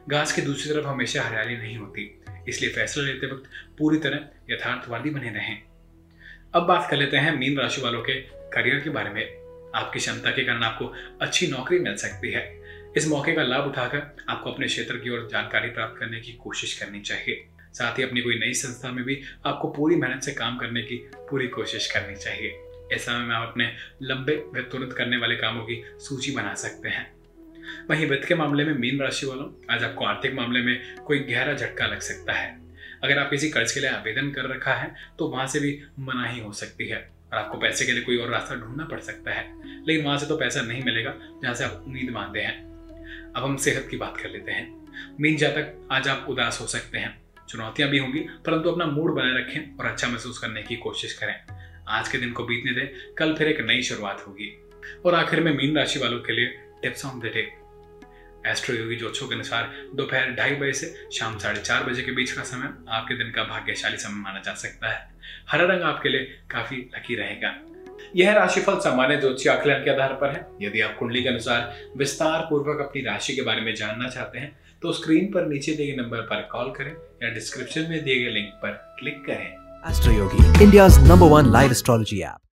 घास 0.09 0.33
की 0.33 0.41
दूसरी 0.41 0.73
तरफ़ 0.73 0.87
हमेशा 0.87 1.23
हरियाली 1.23 1.57
नहीं 1.57 1.77
होती, 1.77 2.09
इसलिए 2.47 2.71
फैसला 2.71 3.03
लेते 3.03 3.27
वक्त 3.27 3.49
पूरी 3.77 3.97
तरह 3.99 4.25
यथार्थवादी 4.49 5.09
बने 5.09 5.29
रहें। 5.29 5.61
अब 6.55 6.65
बात 6.67 6.89
कर 6.89 6.97
लेते 6.97 7.17
हैं 7.17 7.37
मीन 7.37 7.57
राशि 7.59 7.81
वालों 7.81 8.01
के 8.01 8.19
करियर 8.51 8.79
के 8.79 8.89
बारे 8.89 9.09
में। 9.09 9.23
आपकी 9.75 9.99
क्षमता 9.99 10.31
के 10.31 10.43
कारण 10.43 10.63
आपको 10.63 10.93
अच्छी 11.21 11.47
नौकरी 11.47 11.79
मिल 11.79 11.95
सकती 11.97 12.31
है। 12.31 12.45
इस 12.97 13.07
मौके 13.07 13.33
का 13.33 13.43
लाभ 13.43 13.67
उठाकर 13.67 14.15
आपको 14.29 14.51
अपने 14.51 14.67
क्षेत्र 14.67 14.97
की 14.97 15.09
ओर 15.09 15.27
जानकारी 15.31 15.69
प्राप्त 15.69 15.99
करने 15.99 16.19
की 16.19 16.31
कोशिश 16.33 16.79
करनी 16.79 17.01
चाहिए। 17.01 17.45
साथ 17.73 17.97
ही 17.99 18.03
अपनी 18.03 18.21
कोई 18.21 18.39
नई 18.39 18.53
संस्था 18.53 18.91
में 18.91 19.03
भी 19.05 19.21
आपको 19.45 19.69
पूरी 19.69 19.95
मेहनत 19.95 20.23
से 20.23 20.31
काम 20.31 20.57
करने 20.57 20.81
की 20.81 20.95
पूरी 21.15 21.47
कोशिश 21.47 21.91
करनी 21.91 22.15
चाहिए। 22.15 22.59
ऐसा 22.93 23.17
में 23.19 23.35
आप 23.35 23.49
अपने 23.49 23.71
लंबे 24.01 24.35
व 24.55 24.61
तुरंत 24.71 24.93
करने 24.93 25.17
वाले 25.17 25.35
कामों 25.35 25.63
की 25.63 25.81
सूची 25.99 26.31
बना 26.31 26.53
सकते 26.55 26.89
हैं। 26.89 27.11
वहीं 27.89 28.07
वित्त 28.07 28.27
के 28.27 28.35
मामले 28.35 28.65
में 28.65 28.73
मीन 28.73 28.99
राशि 28.99 29.25
वालों, 29.25 29.47
आज 29.71 29.83
आपको 29.83 30.05
आर्थिक 30.05 30.33
मामले 30.33 30.61
में 30.61 30.95
कोई 30.97 31.19
गहरा 31.19 31.53
झटका 31.53 31.87
लग 31.87 31.99
सकता 31.99 32.33
है। 32.33 32.61
अगर 33.03 33.19
आप 33.19 33.29
किसी 33.29 33.49
कर्ज 33.49 33.71
के 33.71 33.79
लिए 33.79 33.89
आवेदन 33.89 34.29
कर 34.31 34.49
रखा 34.49 34.73
है 34.73 34.93
तो 35.19 35.27
वहाँ 35.27 35.47
से 35.47 35.59
भी 35.59 35.81
मनाही 35.99 36.39
हो 36.39 36.51
सकती 36.53 36.87
है 36.87 36.97
और 37.33 37.37
आपको 37.39 37.57
पैसे 37.57 37.85
के 37.85 37.91
लिए 37.91 38.03
कोई 38.03 38.17
और 38.17 38.29
रास्ता 38.29 38.55
ढूंढना 38.55 38.85
पड़ 38.85 38.99
सकता 38.99 39.31
है। 39.31 39.83
लेकिन 39.87 40.05
वहाँ 40.05 40.17
से 40.17 40.25
तो 40.25 40.37
पैसा 40.37 40.61
नहीं 40.61 40.83
मिलेगा, 40.83 41.13
जहाँ 41.43 41.53
से 41.53 41.63
आप 41.63 41.83
उम्मीद 41.87 42.09
मानते 42.09 42.39
हैं। 42.39 42.61
अब 43.35 43.43
हम 43.43 43.55
सेहत 43.57 43.87
की 43.91 43.97
बात 43.97 44.17
कर 44.17 44.29
लेते 44.29 44.51
हैं। 44.51 45.15
मीन 45.21 45.37
जातक 45.37 45.87
आज 45.91 46.07
आप 46.07 46.25
उदास 46.29 46.59
हो 46.61 46.67
सकते 46.67 46.97
हैं। 46.97 47.22
चुनौतियाँ 47.53 47.89
भी 47.89 47.97
होंगी, 47.97 48.19
परंतु 48.19 48.69
अपना 48.69 48.85
मूड 48.85 49.13
बनाए 49.15 49.33
रखें 49.33 49.77
और 49.77 49.85
अच्छा 49.85 50.07
महसूस 50.07 50.39
करने 50.39 50.61
की 50.61 50.75
कोशिश 50.75 51.13
करें। 51.13 51.35
आज 51.87 52.07
के 52.07 52.17
दिन 52.17 52.31
को 52.31 52.43
बीतने 52.43 52.71
दें, 52.71 53.15
कल 53.17 53.33
फिर 53.33 53.47
एक 53.47 53.61
नई 53.61 53.81
शुरुआत 53.81 54.23
होगी। 54.27 54.71
और 55.05 55.15
आखिर 55.15 55.39
में 55.39 55.57
मीन 55.57 55.77
राशि 55.77 55.99
वालों 55.99 56.19
के 56.19 56.33
लिए 56.33 56.45
tips 56.81 57.05
on 57.05 57.19
the 57.19 57.23
day. 57.23 57.51
Astroyogi 58.75 58.95
ज्योतिषों 58.95 59.27
के 59.27 59.35
अनुसार, 59.35 59.71
दोपहर 59.95 60.31
ढाई 60.31 60.55
बजे 60.55 60.73
से 60.73 61.09
शाम 61.13 61.37
साढ़े 61.37 61.59
चार 61.59 61.83
बजे 61.83 62.01
के 62.01 62.11
बीच 62.11 62.31
का 62.31 62.43
समय 62.43 62.69
आपके 62.89 63.15
दिन 63.15 63.31
का 63.31 63.43
भाग्यशाली 63.43 63.97
समय 63.97 64.21
माना 64.21 64.39
जा 64.39 64.53
सकता 64.53 64.89
है। 64.89 65.13
हरा 65.49 65.65
रंग 65.65 65.81
आपके 65.81 66.09
लिए 66.09 66.41
काफ़ी 66.51 66.77
लकी 66.95 67.15
रहेगा। 67.15 67.55
यह 68.15 68.33
राशिफल 68.33 68.79
सामान्य 68.79 69.17
ज्योतिषी 69.17 69.49
आकलन 69.49 69.83
के 69.83 69.91
आधार 69.91 70.13
पर 70.13 70.29
है। 70.29 70.45
यदि 70.61 70.81
आप 70.81 70.97
कुंडली 70.97 71.23
के 71.23 71.29
अनुसार 71.29 71.91
विस्तार 71.97 72.41
पूर्वक 72.41 72.81
अपनी 72.81 73.01
राशि 73.01 73.35
के 73.35 73.41
बारे 73.41 73.61
में 73.61 73.75
जानना 73.75 74.09
चाहते 74.09 74.39
हैं 74.39 74.62
तो 74.83 74.91
स्क्रीन 74.93 75.31
पर 75.31 75.45
नीचे 75.47 75.73
दिए 75.73 75.87
गए 75.87 76.01
नंबर 76.01 76.21
पर 76.21 76.47
कॉल 76.51 76.73
करें 76.77 76.91
या 77.23 77.33
डिस्क्रिप्शन 77.33 77.89
में 77.89 78.03
दिए 78.03 78.19
गए 78.23 78.31
लिंक 78.31 78.53
पर 78.63 78.71
क्लिक 78.99 79.25
करें 79.25 79.49
Astroyogi 80.13 80.63
India 80.63 80.87
number 80.87 81.27
one 81.27 81.51
live 81.51 81.71
astrology 81.71 82.21
app. 82.21 82.43